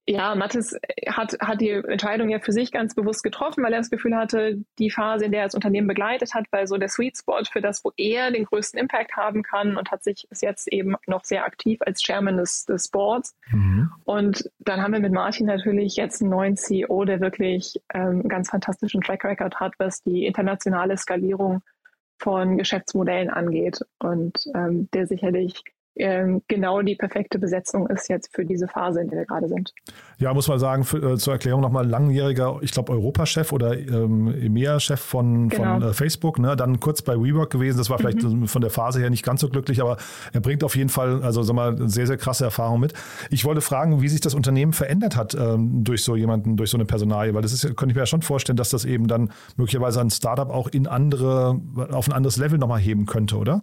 ja, 0.07 0.35
Mathis 0.35 0.77
hat, 1.07 1.35
hat 1.39 1.61
die 1.61 1.71
Entscheidung 1.71 2.29
ja 2.29 2.39
für 2.39 2.51
sich 2.51 2.71
ganz 2.71 2.93
bewusst 2.93 3.23
getroffen, 3.23 3.63
weil 3.63 3.73
er 3.73 3.79
das 3.79 3.89
Gefühl 3.89 4.15
hatte, 4.15 4.63
die 4.77 4.91
Phase, 4.91 5.25
in 5.25 5.31
der 5.31 5.41
er 5.41 5.47
das 5.47 5.55
Unternehmen 5.55 5.87
begleitet 5.87 6.33
hat, 6.35 6.45
war 6.51 6.67
so 6.67 6.77
der 6.77 6.89
Sweet 6.89 7.17
Spot 7.17 7.43
für 7.51 7.61
das, 7.61 7.83
wo 7.83 7.91
er 7.97 8.29
den 8.29 8.45
größten 8.45 8.79
Impact 8.79 9.15
haben 9.15 9.41
kann 9.41 9.77
und 9.77 9.89
hat 9.89 10.03
sich 10.03 10.27
bis 10.29 10.41
jetzt 10.41 10.71
eben 10.71 10.95
noch 11.07 11.23
sehr 11.23 11.45
aktiv 11.45 11.79
als 11.85 12.01
Chairman 12.01 12.37
des, 12.37 12.65
des 12.65 12.89
Boards. 12.89 13.35
Mhm. 13.49 13.91
Und 14.03 14.51
dann 14.59 14.81
haben 14.81 14.93
wir 14.93 14.99
mit 14.99 15.13
Martin 15.13 15.47
natürlich 15.47 15.95
jetzt 15.95 16.21
einen 16.21 16.29
neuen 16.29 16.55
CEO, 16.55 17.05
der 17.05 17.19
wirklich 17.19 17.81
ähm, 17.93 18.19
einen 18.19 18.29
ganz 18.29 18.49
fantastischen 18.49 19.01
Track 19.01 19.23
Record 19.23 19.59
hat, 19.59 19.73
was 19.79 20.03
die 20.03 20.27
internationale 20.27 20.97
Skalierung 20.97 21.61
von 22.19 22.57
Geschäftsmodellen 22.57 23.29
angeht 23.29 23.79
und 23.99 24.37
ähm, 24.53 24.87
der 24.93 25.07
sicherlich 25.07 25.63
genau 25.95 26.81
die 26.81 26.95
perfekte 26.95 27.39
Besetzung 27.39 27.87
ist 27.87 28.09
jetzt 28.09 28.35
für 28.35 28.45
diese 28.45 28.67
Phase, 28.67 29.01
in 29.01 29.07
der 29.07 29.19
wir 29.19 29.25
gerade 29.25 29.47
sind. 29.47 29.73
Ja, 30.17 30.33
muss 30.33 30.47
man 30.47 30.59
sagen, 30.59 30.83
für, 30.83 31.13
äh, 31.13 31.17
zur 31.17 31.33
Erklärung 31.33 31.61
nochmal 31.61 31.87
langjähriger, 31.87 32.59
ich 32.61 32.71
glaube, 32.71 32.91
Europachef 32.91 33.53
oder 33.53 33.77
ähm, 33.77 34.27
EMEA-Chef 34.27 34.99
von, 34.99 35.49
genau. 35.49 35.79
von 35.79 35.89
äh, 35.89 35.93
Facebook, 35.93 36.39
ne? 36.39 36.55
dann 36.55 36.79
kurz 36.81 37.01
bei 37.01 37.15
WeWork 37.15 37.49
gewesen. 37.49 37.77
Das 37.77 37.89
war 37.89 37.97
vielleicht 37.97 38.23
mhm. 38.23 38.47
von 38.47 38.61
der 38.61 38.71
Phase 38.71 38.99
her 38.99 39.09
nicht 39.09 39.23
ganz 39.23 39.39
so 39.39 39.49
glücklich, 39.49 39.81
aber 39.81 39.97
er 40.33 40.41
bringt 40.41 40.63
auf 40.63 40.75
jeden 40.75 40.89
Fall, 40.89 41.23
also 41.23 41.43
sag 41.43 41.55
mal, 41.55 41.77
sehr, 41.87 42.07
sehr 42.07 42.17
krasse 42.17 42.43
Erfahrung 42.43 42.81
mit. 42.81 42.93
Ich 43.29 43.45
wollte 43.45 43.61
fragen, 43.61 44.01
wie 44.01 44.09
sich 44.09 44.19
das 44.19 44.33
Unternehmen 44.33 44.73
verändert 44.73 45.15
hat 45.15 45.33
ähm, 45.35 45.83
durch 45.83 46.03
so 46.03 46.15
jemanden, 46.15 46.57
durch 46.57 46.69
so 46.69 46.77
eine 46.77 46.85
Personalie, 46.85 47.33
weil 47.33 47.41
das 47.41 47.53
ist, 47.53 47.63
könnte 47.75 47.91
ich 47.91 47.95
mir 47.95 48.01
ja 48.01 48.05
schon 48.05 48.21
vorstellen, 48.21 48.57
dass 48.57 48.69
das 48.69 48.83
eben 48.83 49.07
dann 49.07 49.31
möglicherweise 49.55 50.01
ein 50.01 50.09
Startup 50.09 50.49
auch 50.49 50.67
in 50.67 50.87
andere, 50.87 51.59
auf 51.91 52.07
ein 52.07 52.13
anderes 52.13 52.35
Level 52.37 52.59
nochmal 52.59 52.79
heben 52.79 53.05
könnte, 53.05 53.37
oder? 53.37 53.61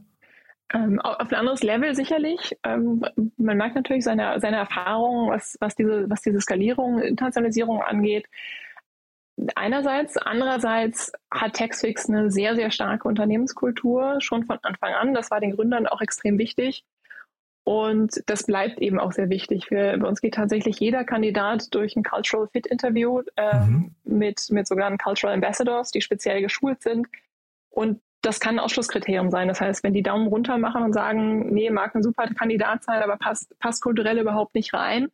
Ähm, 0.74 1.00
auf 1.00 1.30
ein 1.30 1.34
anderes 1.34 1.62
Level 1.62 1.94
sicherlich. 1.94 2.56
Ähm, 2.64 3.04
man 3.36 3.56
merkt 3.56 3.74
natürlich 3.74 4.04
seine, 4.04 4.40
seine 4.40 4.56
Erfahrungen, 4.56 5.30
was, 5.30 5.56
was, 5.60 5.74
diese, 5.74 6.08
was 6.08 6.22
diese 6.22 6.40
Skalierung, 6.40 7.00
Internationalisierung 7.00 7.82
angeht. 7.82 8.26
Einerseits, 9.54 10.16
andererseits 10.16 11.12
hat 11.30 11.56
Taxfix 11.56 12.08
eine 12.08 12.30
sehr, 12.30 12.54
sehr 12.54 12.70
starke 12.70 13.08
Unternehmenskultur 13.08 14.20
schon 14.20 14.44
von 14.44 14.58
Anfang 14.62 14.94
an. 14.94 15.14
Das 15.14 15.30
war 15.30 15.40
den 15.40 15.52
Gründern 15.52 15.86
auch 15.86 16.00
extrem 16.00 16.38
wichtig. 16.38 16.84
Und 17.64 18.22
das 18.26 18.44
bleibt 18.44 18.80
eben 18.80 18.98
auch 18.98 19.12
sehr 19.12 19.30
wichtig. 19.30 19.66
Für, 19.66 19.96
bei 19.96 20.08
uns 20.08 20.20
geht 20.20 20.34
tatsächlich 20.34 20.80
jeder 20.80 21.04
Kandidat 21.04 21.72
durch 21.74 21.94
ein 21.96 22.02
Cultural 22.02 22.48
Fit 22.48 22.66
Interview 22.66 23.22
äh, 23.36 23.60
mhm. 23.60 23.94
mit, 24.04 24.46
mit 24.50 24.66
sogenannten 24.66 24.98
Cultural 24.98 25.34
Ambassadors, 25.34 25.92
die 25.92 26.00
speziell 26.00 26.42
geschult 26.42 26.82
sind. 26.82 27.06
Und 27.70 28.00
das 28.22 28.38
kann 28.38 28.56
ein 28.56 28.64
Ausschlusskriterium 28.64 29.30
sein. 29.30 29.48
Das 29.48 29.60
heißt, 29.60 29.82
wenn 29.82 29.92
die 29.92 30.02
Daumen 30.02 30.28
runter 30.28 30.56
machen 30.56 30.82
und 30.82 30.92
sagen, 30.92 31.52
nee, 31.52 31.70
mag 31.70 31.94
ein 31.94 32.02
super 32.02 32.28
Kandidat 32.28 32.84
sein, 32.84 33.02
aber 33.02 33.16
passt, 33.16 33.58
passt 33.58 33.82
kulturell 33.82 34.18
überhaupt 34.18 34.54
nicht 34.54 34.72
rein, 34.72 35.08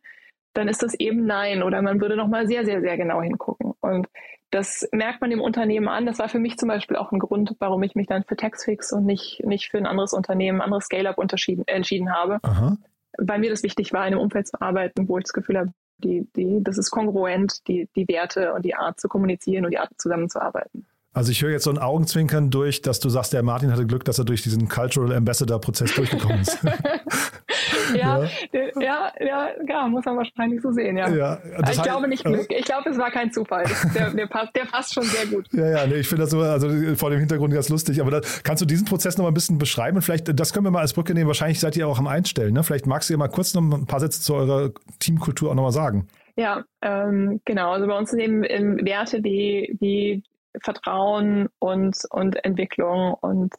dann 0.53 0.67
ist 0.67 0.83
das 0.83 0.93
eben 0.93 1.25
nein. 1.25 1.63
Oder 1.63 1.81
man 1.81 1.99
würde 1.99 2.15
nochmal 2.15 2.47
sehr, 2.47 2.65
sehr, 2.65 2.81
sehr 2.81 2.97
genau 2.97 3.21
hingucken. 3.21 3.73
Und 3.81 4.07
das 4.51 4.87
merkt 4.91 5.21
man 5.21 5.31
dem 5.31 5.41
Unternehmen 5.41 5.87
an. 5.87 6.05
Das 6.05 6.19
war 6.19 6.29
für 6.29 6.39
mich 6.39 6.57
zum 6.57 6.69
Beispiel 6.69 6.97
auch 6.97 7.11
ein 7.11 7.19
Grund, 7.19 7.55
warum 7.59 7.81
ich 7.83 7.95
mich 7.95 8.07
dann 8.07 8.23
für 8.23 8.35
Taxfix 8.35 8.93
und 8.93 9.05
nicht, 9.05 9.43
nicht 9.43 9.69
für 9.69 9.77
ein 9.77 9.87
anderes 9.87 10.13
Unternehmen, 10.13 10.61
ein 10.61 10.65
anderes 10.65 10.85
Scale-Up 10.85 11.17
entschieden 11.19 12.13
habe. 12.13 12.39
Aha. 12.43 12.77
Weil 13.17 13.39
mir 13.39 13.49
das 13.49 13.63
wichtig 13.63 13.91
war, 13.91 14.07
in 14.07 14.13
einem 14.13 14.21
Umfeld 14.21 14.47
zu 14.47 14.61
arbeiten, 14.61 15.07
wo 15.07 15.17
ich 15.17 15.23
das 15.23 15.33
Gefühl 15.33 15.57
habe, 15.57 15.71
die, 15.97 16.27
die, 16.35 16.63
das 16.63 16.77
ist 16.77 16.91
kongruent, 16.91 17.67
die, 17.67 17.89
die 17.95 18.07
Werte 18.07 18.53
und 18.53 18.63
die 18.63 18.75
Art 18.75 18.99
zu 18.99 19.09
kommunizieren 19.09 19.65
und 19.65 19.71
die 19.71 19.79
Art 19.79 19.89
zusammenzuarbeiten. 19.97 20.85
Also 21.19 21.33
ich 21.33 21.41
höre 21.41 21.51
jetzt 21.51 21.65
so 21.65 21.69
ein 21.69 21.77
Augenzwinkern 21.77 22.49
durch, 22.49 22.81
dass 22.81 23.01
du 23.01 23.09
sagst, 23.09 23.33
der 23.33 23.43
Martin 23.43 23.73
hatte 23.73 23.85
Glück, 23.85 24.05
dass 24.05 24.19
er 24.19 24.23
durch 24.23 24.41
diesen 24.41 24.69
Cultural 24.69 25.13
Ambassador-Prozess 25.13 25.93
durchgekommen 25.93 26.39
ist. 26.39 26.57
ja, 27.93 28.23
ja, 28.53 29.11
ja, 29.19 29.49
ja, 29.67 29.87
muss 29.89 30.05
man 30.05 30.15
wahrscheinlich 30.15 30.61
so 30.61 30.71
sehen, 30.71 30.95
ja. 30.95 31.09
ja 31.09 31.39
ich 31.43 31.67
heißt, 31.67 31.83
glaube 31.83 32.07
nicht 32.07 32.23
Glück, 32.23 32.47
ich 32.49 32.63
glaube, 32.63 32.89
es 32.89 32.97
war 32.97 33.11
kein 33.11 33.33
Zufall. 33.33 33.65
Der, 33.93 34.11
der, 34.11 34.27
passt, 34.27 34.55
der 34.55 34.63
passt 34.63 34.93
schon 34.93 35.03
sehr 35.03 35.25
gut. 35.25 35.45
Ja, 35.51 35.69
ja, 35.69 35.87
nee, 35.87 35.95
ich 35.95 36.07
finde 36.07 36.23
das 36.23 36.31
so, 36.31 36.39
also 36.39 36.69
vor 36.95 37.09
dem 37.09 37.19
Hintergrund 37.19 37.53
ganz 37.53 37.67
lustig. 37.67 37.99
Aber 37.99 38.11
da, 38.11 38.21
kannst 38.43 38.61
du 38.61 38.65
diesen 38.65 38.85
Prozess 38.85 39.17
noch 39.17 39.23
mal 39.25 39.31
ein 39.31 39.33
bisschen 39.33 39.57
beschreiben? 39.57 39.97
Und 39.97 40.03
vielleicht, 40.03 40.39
das 40.39 40.53
können 40.53 40.67
wir 40.67 40.71
mal 40.71 40.79
als 40.79 40.93
Brücke 40.93 41.13
nehmen. 41.13 41.27
Wahrscheinlich 41.27 41.59
seid 41.59 41.75
ihr 41.75 41.85
auch 41.85 41.99
am 41.99 42.07
Einstellen. 42.07 42.53
Ne? 42.53 42.63
Vielleicht 42.63 42.87
magst 42.87 43.09
du 43.09 43.13
ja 43.13 43.17
mal 43.17 43.27
kurz 43.27 43.53
noch 43.53 43.61
ein 43.61 43.87
paar 43.87 43.99
Sätze 43.99 44.21
zu 44.21 44.35
eurer 44.35 44.71
Teamkultur 44.99 45.51
auch 45.51 45.55
noch 45.55 45.63
mal 45.63 45.71
sagen. 45.73 46.07
Ja, 46.37 46.63
ähm, 46.81 47.41
genau. 47.43 47.73
Also 47.73 47.87
bei 47.87 47.97
uns 47.97 48.11
sind 48.11 48.21
eben 48.21 48.43
Werte 48.85 49.21
wie, 49.25 49.75
wie 49.81 50.23
Vertrauen 50.61 51.49
und, 51.59 51.97
und 52.09 52.43
Entwicklung 52.43 53.13
und 53.13 53.53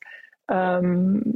ähm, 0.50 1.34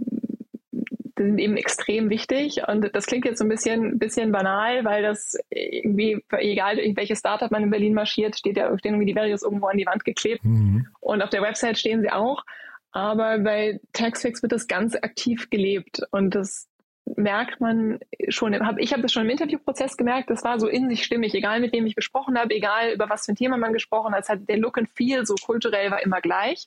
die 1.18 1.22
sind 1.22 1.38
eben 1.38 1.56
extrem 1.56 2.10
wichtig. 2.10 2.62
Und 2.66 2.94
das 2.94 3.06
klingt 3.06 3.24
jetzt 3.24 3.38
so 3.38 3.44
ein 3.44 3.48
bisschen, 3.48 3.98
bisschen 3.98 4.32
banal, 4.32 4.84
weil 4.84 5.02
das 5.02 5.36
irgendwie, 5.50 6.24
egal 6.30 6.76
welches 6.96 7.20
Startup 7.20 7.50
man 7.50 7.62
in 7.62 7.70
Berlin 7.70 7.94
marschiert, 7.94 8.36
steht 8.36 8.56
ja, 8.56 8.76
stehen 8.78 8.94
irgendwie 8.94 9.12
die 9.12 9.16
Values 9.16 9.42
irgendwo 9.42 9.66
an 9.66 9.78
die 9.78 9.86
Wand 9.86 10.04
geklebt. 10.04 10.44
Mhm. 10.44 10.88
Und 11.00 11.22
auf 11.22 11.30
der 11.30 11.42
Website 11.42 11.78
stehen 11.78 12.02
sie 12.02 12.10
auch. 12.10 12.42
Aber 12.90 13.38
bei 13.38 13.80
Taxfix 13.92 14.42
wird 14.42 14.52
das 14.52 14.66
ganz 14.66 14.96
aktiv 14.96 15.50
gelebt. 15.50 16.02
Und 16.10 16.34
das, 16.34 16.68
merkt 17.16 17.60
man 17.60 18.00
schon, 18.28 18.54
hab, 18.66 18.78
ich 18.78 18.92
habe 18.92 19.02
das 19.02 19.12
schon 19.12 19.24
im 19.24 19.30
Interviewprozess 19.30 19.96
gemerkt, 19.96 20.30
das 20.30 20.42
war 20.42 20.58
so 20.58 20.68
in 20.68 20.88
sich 20.88 21.04
stimmig, 21.04 21.34
egal 21.34 21.60
mit 21.60 21.72
wem 21.72 21.86
ich 21.86 21.94
gesprochen 21.94 22.38
habe, 22.38 22.54
egal 22.54 22.92
über 22.92 23.10
was 23.10 23.26
für 23.26 23.32
ein 23.32 23.36
Thema 23.36 23.56
man 23.56 23.72
gesprochen 23.72 24.14
hat, 24.14 24.26
der 24.48 24.56
Look 24.56 24.78
and 24.78 24.88
Feel 24.90 25.26
so 25.26 25.34
kulturell 25.34 25.90
war 25.90 26.02
immer 26.02 26.20
gleich. 26.20 26.66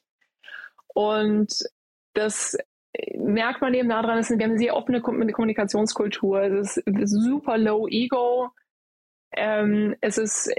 Und 0.93 1.63
das 2.13 2.57
merkt 3.15 3.61
man 3.61 3.73
eben 3.73 3.89
daran, 3.89 4.17
dass 4.17 4.29
wir 4.29 4.43
eine 4.43 4.57
sehr 4.57 4.75
offene 4.75 5.01
Kommunikationskultur, 5.01 6.41
es 6.41 6.77
ist 6.77 7.09
super 7.09 7.57
low 7.57 7.87
ego, 7.87 8.49
ähm, 9.33 9.95
es 10.01 10.17
ist 10.17 10.51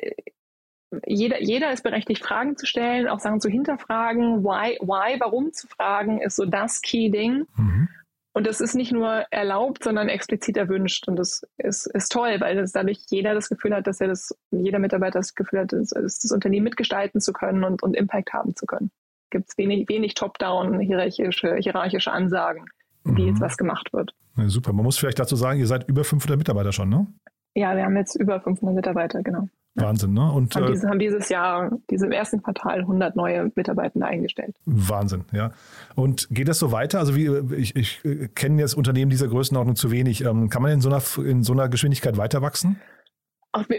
jeder, 1.07 1.43
jeder 1.43 1.73
ist 1.73 1.83
berechtigt, 1.83 2.25
Fragen 2.25 2.57
zu 2.57 2.67
stellen, 2.67 3.09
auch 3.09 3.21
Sachen 3.21 3.41
zu 3.41 3.51
hinterfragen. 3.51 4.43
Why, 4.43 4.79
why, 4.81 5.21
warum 5.21 5.53
zu 5.53 5.67
fragen, 5.67 6.21
ist 6.21 6.37
so 6.37 6.47
das 6.47 6.81
Key-Ding. 6.81 7.47
Mhm. 7.57 7.89
Und 8.33 8.47
das 8.47 8.61
ist 8.61 8.75
nicht 8.75 8.93
nur 8.93 9.25
erlaubt, 9.31 9.83
sondern 9.85 10.09
explizit 10.09 10.57
erwünscht. 10.57 11.09
Und 11.09 11.17
das 11.17 11.43
ist, 11.57 11.87
ist 11.87 12.13
toll, 12.13 12.37
weil 12.41 12.57
das 12.57 12.73
dadurch 12.73 13.05
jeder 13.11 13.35
das 13.35 13.49
Gefühl 13.49 13.75
hat, 13.75 13.87
dass 13.87 14.01
er 14.01 14.09
das, 14.09 14.37
jeder 14.51 14.79
Mitarbeiter 14.79 15.19
das 15.19 15.35
Gefühl 15.35 15.61
hat, 15.61 15.73
das, 15.73 15.91
das 15.91 16.31
Unternehmen 16.33 16.65
mitgestalten 16.65 17.21
zu 17.21 17.33
können 17.33 17.65
und, 17.65 17.83
und 17.83 17.97
Impact 17.97 18.33
haben 18.33 18.55
zu 18.55 18.67
können. 18.67 18.91
Gibt 19.31 19.51
es 19.51 19.59
wenig, 19.59 19.89
wenig 19.89 20.15
top-down 20.15 20.79
hierarchische, 20.79 21.57
hierarchische 21.57 22.13
Ansagen, 22.13 22.67
wie 23.05 23.23
mhm. 23.23 23.29
jetzt 23.29 23.41
was 23.41 23.57
gemacht 23.57 23.93
wird. 23.93 24.15
Ja, 24.37 24.49
super. 24.49 24.73
Man 24.73 24.85
muss 24.85 24.99
vielleicht 24.99 25.19
dazu 25.19 25.37
sagen, 25.37 25.59
ihr 25.59 25.67
seid 25.67 25.89
über 25.89 26.05
500 26.05 26.39
Mitarbeiter 26.39 26.73
schon, 26.73 26.89
ne? 26.89 27.07
Ja, 27.55 27.75
wir 27.77 27.85
haben 27.85 27.97
jetzt 27.97 28.15
über 28.15 28.41
500 28.41 28.75
Mitarbeiter, 28.75 29.23
genau. 29.23 29.49
Wahnsinn, 29.81 30.15
ne? 30.15 30.31
Und 30.31 30.55
haben, 30.55 30.65
äh, 30.65 30.73
diese, 30.73 30.89
haben 30.89 30.99
dieses 30.99 31.29
Jahr, 31.29 31.71
diesem 31.91 32.13
ersten 32.13 32.43
Quartal 32.43 32.81
100 32.81 33.17
neue 33.17 33.51
Mitarbeitende 33.55 34.07
eingestellt. 34.07 34.57
Wahnsinn, 34.67 35.25
ja. 35.33 35.53
Und 35.95 36.29
geht 36.31 36.49
das 36.49 36.59
so 36.59 36.73
weiter? 36.73 36.99
Also 36.99 37.17
wie, 37.17 37.57
ich, 37.57 37.77
ich 37.77 38.03
kenne 38.35 38.61
jetzt 38.61 38.75
Unternehmen 38.75 39.11
dieser 39.11 39.29
Größenordnung 39.29 39.77
zu 39.77 39.91
wenig. 39.91 40.25
Ähm, 40.25 40.49
kann 40.49 40.63
man 40.63 40.73
in 40.73 40.81
so 40.81 40.89
einer, 40.89 41.03
in 41.25 41.43
so 41.43 41.53
einer 41.53 41.69
Geschwindigkeit 41.69 42.17
weiter 42.17 42.43
wachsen? 42.43 42.81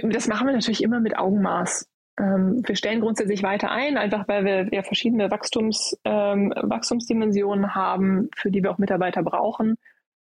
Das 0.03 0.27
machen 0.27 0.47
wir 0.47 0.53
natürlich 0.53 0.83
immer 0.83 0.99
mit 0.99 1.17
Augenmaß. 1.17 1.87
Ähm, 2.19 2.61
wir 2.65 2.75
stellen 2.75 3.01
grundsätzlich 3.01 3.43
weiter 3.43 3.71
ein, 3.71 3.97
einfach 3.97 4.27
weil 4.27 4.43
wir 4.43 4.73
ja 4.73 4.83
verschiedene 4.83 5.31
Wachstums, 5.31 5.97
ähm, 6.03 6.53
Wachstumsdimensionen 6.55 7.75
haben, 7.75 8.29
für 8.35 8.51
die 8.51 8.61
wir 8.61 8.71
auch 8.71 8.77
Mitarbeiter 8.77 9.23
brauchen. 9.23 9.75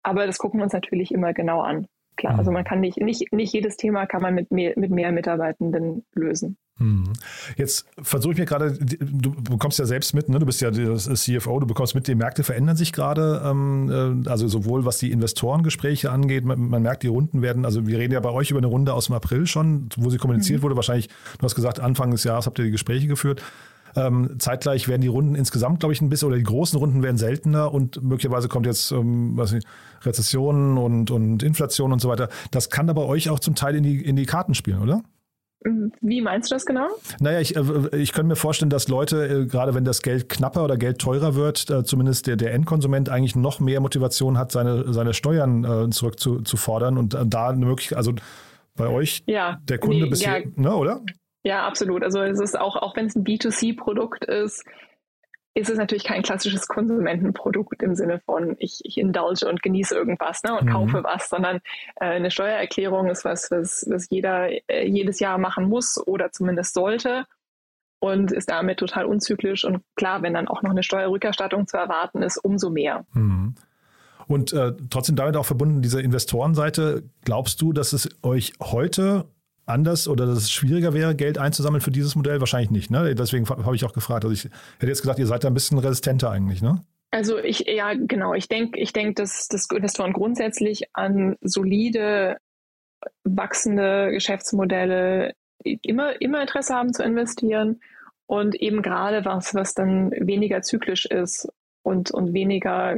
Aber 0.04 0.28
das 0.28 0.38
gucken 0.38 0.60
wir 0.60 0.64
uns 0.66 0.74
natürlich 0.74 1.12
immer 1.12 1.34
genau 1.34 1.62
an. 1.62 1.88
Klar, 2.18 2.34
Mhm. 2.34 2.40
also 2.40 2.52
man 2.52 2.64
kann 2.64 2.80
nicht, 2.80 2.98
nicht, 2.98 3.32
nicht 3.34 3.54
jedes 3.54 3.78
Thema 3.78 4.06
kann 4.06 4.22
man 4.22 4.34
mit 4.34 4.52
mehr, 4.52 4.74
mit 4.78 4.92
mehr 4.92 5.12
Mitarbeitenden 5.12 6.06
lösen. 6.14 6.58
Hm. 6.78 7.14
Jetzt 7.56 7.88
versuche 8.02 8.34
ich 8.34 8.40
mir 8.40 8.46
gerade, 8.46 8.74
du 8.74 9.32
bekommst 9.32 9.80
ja 9.80 9.86
selbst 9.86 10.14
mit, 10.14 10.28
ne? 10.28 10.40
du 10.40 10.46
bist 10.46 10.60
ja 10.60 10.72
das 10.72 11.06
CFO, 11.06 11.62
du 11.62 11.68
bekommst 11.68 11.96
mit, 11.96 12.06
die 12.06 12.16
Märkte 12.16 12.44
verändern 12.44 12.76
sich 12.76 12.92
gerade, 12.92 13.42
ähm, 13.46 14.24
äh, 14.26 14.30
also 14.30 14.50
sowohl 14.50 14.84
was 14.84 14.98
die 14.98 15.12
Investorengespräche 15.12 16.12
angeht, 16.12 16.44
man, 16.44 16.60
man, 16.60 16.82
merkt, 16.82 17.04
die 17.04 17.08
Runden 17.08 17.42
werden, 17.42 17.64
also 17.64 17.88
wir 17.88 17.98
reden 17.98 18.12
ja 18.12 18.20
bei 18.20 18.32
euch 18.32 18.52
über 18.52 18.58
eine 18.58 18.68
Runde 18.68 18.94
aus 18.94 19.06
dem 19.06 19.16
April 19.16 19.48
schon, 19.48 19.88
wo 19.96 20.10
sie 20.10 20.18
kommuniziert 20.18 20.60
mhm. 20.60 20.64
wurde, 20.64 20.76
wahrscheinlich, 20.76 21.08
du 21.08 21.44
hast 21.44 21.56
gesagt, 21.56 21.80
Anfang 21.80 22.12
des 22.12 22.26
Jahres 22.26 22.46
habt 22.46 22.60
ihr 22.60 22.66
die 22.66 22.72
Gespräche 22.72 23.08
geführt. 23.08 23.42
Ähm, 23.96 24.36
zeitgleich 24.40 24.88
werden 24.88 25.02
die 25.02 25.08
Runden 25.08 25.36
insgesamt, 25.36 25.80
glaube 25.80 25.94
ich, 25.94 26.02
ein 26.02 26.10
bisschen, 26.10 26.28
oder 26.28 26.38
die 26.38 26.44
großen 26.44 26.78
Runden 26.78 27.02
werden 27.02 27.18
seltener 27.18 27.74
und 27.74 28.04
möglicherweise 28.04 28.48
kommt 28.48 28.66
jetzt 28.66 28.92
ähm, 28.92 29.38
was 29.38 29.54
nicht, 29.54 29.68
Rezessionen 30.04 30.78
und, 30.78 31.12
und 31.12 31.44
Inflation 31.44 31.94
und 31.94 32.00
so 32.02 32.10
weiter. 32.10 32.30
Das 32.52 32.70
kann 32.70 32.90
aber 32.90 33.08
euch 33.08 33.30
auch 33.30 33.40
zum 33.40 33.56
Teil 33.56 33.76
in 33.76 33.84
die, 33.84 34.04
in 34.04 34.16
die 34.16 34.26
Karten 34.26 34.54
spielen, 34.54 34.82
oder? 34.82 35.02
Wie 36.02 36.22
meinst 36.22 36.52
du 36.52 36.56
das 36.56 36.66
genau? 36.66 36.88
Naja, 37.20 37.40
ich, 37.40 37.56
äh, 37.56 37.98
ich 37.98 38.12
könnte 38.12 38.28
mir 38.28 38.36
vorstellen, 38.36 38.70
dass 38.70 38.88
Leute, 38.88 39.26
äh, 39.26 39.46
gerade 39.46 39.74
wenn 39.74 39.84
das 39.84 40.04
Geld 40.04 40.30
knapper 40.30 40.64
oder 40.64 40.78
Geld 40.78 41.00
teurer 41.00 41.34
wird, 41.34 41.70
äh, 41.70 41.84
zumindest 41.84 42.28
der, 42.28 42.36
der 42.36 42.54
Endkonsument 42.54 43.10
eigentlich 43.10 43.36
noch 43.36 43.60
mehr 43.60 43.80
Motivation 43.80 44.38
hat, 44.38 44.52
seine, 44.52 44.94
seine 44.94 45.14
Steuern 45.14 45.92
zurückzufordern 45.92 46.98
und 46.98 47.18
da 47.26 47.50
eine 47.50 47.66
Möglichkeit, 47.66 47.98
also 47.98 48.14
bei 48.76 48.88
euch, 48.88 49.24
ja, 49.26 49.60
der 49.64 49.80
Kunde 49.80 50.04
nee, 50.04 50.10
bisher, 50.10 50.42
ja. 50.42 50.46
ne, 50.56 50.76
oder? 50.76 51.02
Ja, 51.46 51.68
absolut. 51.68 52.04
Also 52.04 52.24
es 52.24 52.40
ist 52.40 52.60
auch, 52.60 52.76
auch 52.76 52.96
wenn 52.96 53.06
es 53.06 53.16
ein 53.16 53.24
B2C-Produkt 53.24 54.26
ist, 54.26 54.66
ist 55.54 55.70
es 55.70 55.78
natürlich 55.78 56.04
kein 56.04 56.24
klassisches 56.24 56.68
Konsumentenprodukt 56.68 57.84
im 57.84 57.96
Sinne 57.96 58.20
von 58.26 58.56
ich, 58.58 58.82
ich 58.84 58.98
indulge 58.98 59.48
und 59.48 59.62
genieße 59.62 59.96
irgendwas 59.96 60.42
ne, 60.42 60.58
und 60.58 60.66
mhm. 60.66 60.72
kaufe 60.72 61.04
was, 61.04 61.30
sondern 61.30 61.58
äh, 61.98 62.06
eine 62.06 62.32
Steuererklärung 62.32 63.10
ist 63.10 63.26
was, 63.26 63.52
was, 63.52 63.86
was 63.88 64.10
jeder 64.10 64.50
äh, 64.68 64.88
jedes 64.88 65.20
Jahr 65.20 65.38
machen 65.38 65.70
muss 65.70 66.02
oder 66.08 66.32
zumindest 66.32 66.74
sollte 66.74 67.26
und 68.00 68.32
ist 68.32 68.50
damit 68.50 68.80
total 68.80 69.06
unzyklisch. 69.06 69.66
Und 69.66 69.84
klar, 69.96 70.24
wenn 70.24 70.34
dann 70.34 70.48
auch 70.48 70.64
noch 70.64 70.72
eine 70.72 70.84
Steuerrückerstattung 70.84 71.68
zu 71.68 71.78
erwarten 71.78 72.24
ist, 72.24 72.38
umso 72.38 72.72
mehr. 72.72 73.06
Mhm. 73.14 73.54
Und 74.28 74.52
äh, 74.52 74.74
trotzdem 74.90 75.16
damit 75.16 75.38
auch 75.38 75.46
verbunden, 75.46 75.84
diese 75.84 76.02
Investorenseite, 76.02 77.04
glaubst 77.24 77.62
du, 77.62 77.72
dass 77.72 77.94
es 77.94 78.10
euch 78.24 78.54
heute 78.60 79.26
anders 79.66 80.08
oder 80.08 80.26
dass 80.26 80.38
es 80.38 80.52
schwieriger 80.52 80.94
wäre, 80.94 81.16
Geld 81.16 81.38
einzusammeln 81.38 81.82
für 81.82 81.92
dieses 81.92 82.16
Modell? 82.16 82.40
Wahrscheinlich 82.40 82.72
nicht. 82.72 82.92
Ne? 82.92 83.16
Deswegen 83.16 83.48
habe 83.48 83.76
ich 83.76 83.86
auch 83.86 83.94
gefragt. 83.94 84.26
Also 84.26 84.34
ich 84.34 84.52
hätte 84.80 84.88
jetzt 84.88 85.02
gesagt, 85.02 85.20
ihr 85.20 85.28
seid 85.28 85.44
da 85.44 85.48
ein 85.48 85.54
bisschen 85.54 85.78
resistenter 85.78 86.30
eigentlich, 86.30 86.62
ne? 86.62 86.82
Also 87.12 87.38
ich, 87.38 87.60
ja, 87.60 87.94
genau. 87.94 88.34
Ich 88.34 88.50
denke, 88.50 88.80
ich 88.80 88.92
denke, 88.92 89.14
dass, 89.14 89.48
dass 89.48 89.68
Investoren 89.74 90.12
grundsätzlich 90.12 90.84
an 90.94 91.38
solide, 91.42 92.38
wachsende 93.24 94.12
Geschäftsmodelle 94.12 95.34
immer, 95.64 96.20
immer 96.22 96.42
Interesse 96.42 96.74
haben 96.76 96.94
zu 96.94 97.04
investieren 97.04 97.80
und 98.26 98.56
eben 98.56 98.82
gerade 98.82 99.24
was, 99.24 99.54
was 99.54 99.74
dann 99.74 100.12
weniger 100.12 100.62
zyklisch 100.62 101.06
ist 101.06 101.48
und, 101.84 102.12
und 102.12 102.34
weniger 102.34 102.98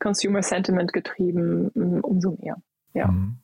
Consumer 0.00 0.42
Sentiment 0.42 0.92
getrieben, 0.92 1.70
umso 2.02 2.36
mehr. 2.40 2.56
Ja. 2.92 3.08
Mhm. 3.08 3.36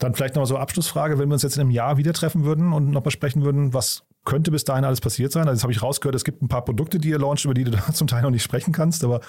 Dann 0.00 0.14
vielleicht 0.14 0.34
noch 0.34 0.46
so 0.46 0.56
Abschlussfrage, 0.56 1.18
wenn 1.18 1.28
wir 1.28 1.34
uns 1.34 1.42
jetzt 1.42 1.56
in 1.56 1.60
einem 1.60 1.70
Jahr 1.70 1.96
wieder 1.96 2.12
treffen 2.12 2.44
würden 2.44 2.72
und 2.72 2.90
noch 2.90 3.02
besprechen 3.02 3.44
würden, 3.44 3.72
was 3.74 4.04
könnte 4.24 4.50
bis 4.50 4.64
dahin 4.64 4.84
alles 4.84 5.00
passiert 5.00 5.30
sein? 5.30 5.42
Also 5.42 5.52
jetzt 5.52 5.62
habe 5.62 5.72
ich 5.72 5.82
rausgehört, 5.82 6.14
es 6.14 6.24
gibt 6.24 6.42
ein 6.42 6.48
paar 6.48 6.64
Produkte, 6.64 6.98
die 6.98 7.10
ihr 7.10 7.18
launcht, 7.18 7.44
über 7.44 7.54
die 7.54 7.64
du 7.64 7.70
zum 7.92 8.06
Teil 8.06 8.22
noch 8.22 8.30
nicht 8.30 8.42
sprechen 8.42 8.72
kannst, 8.72 9.04
aber 9.04 9.20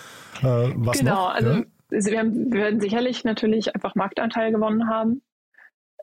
äh, 0.41 0.71
was 0.75 0.99
genau, 0.99 1.27
noch? 1.27 1.36
also 1.36 1.49
ja? 1.49 1.63
wir, 1.89 2.19
haben, 2.19 2.51
wir 2.51 2.62
werden 2.62 2.79
sicherlich 2.79 3.23
natürlich 3.23 3.75
einfach 3.75 3.95
Marktanteil 3.95 4.51
gewonnen 4.51 4.89
haben. 4.89 5.21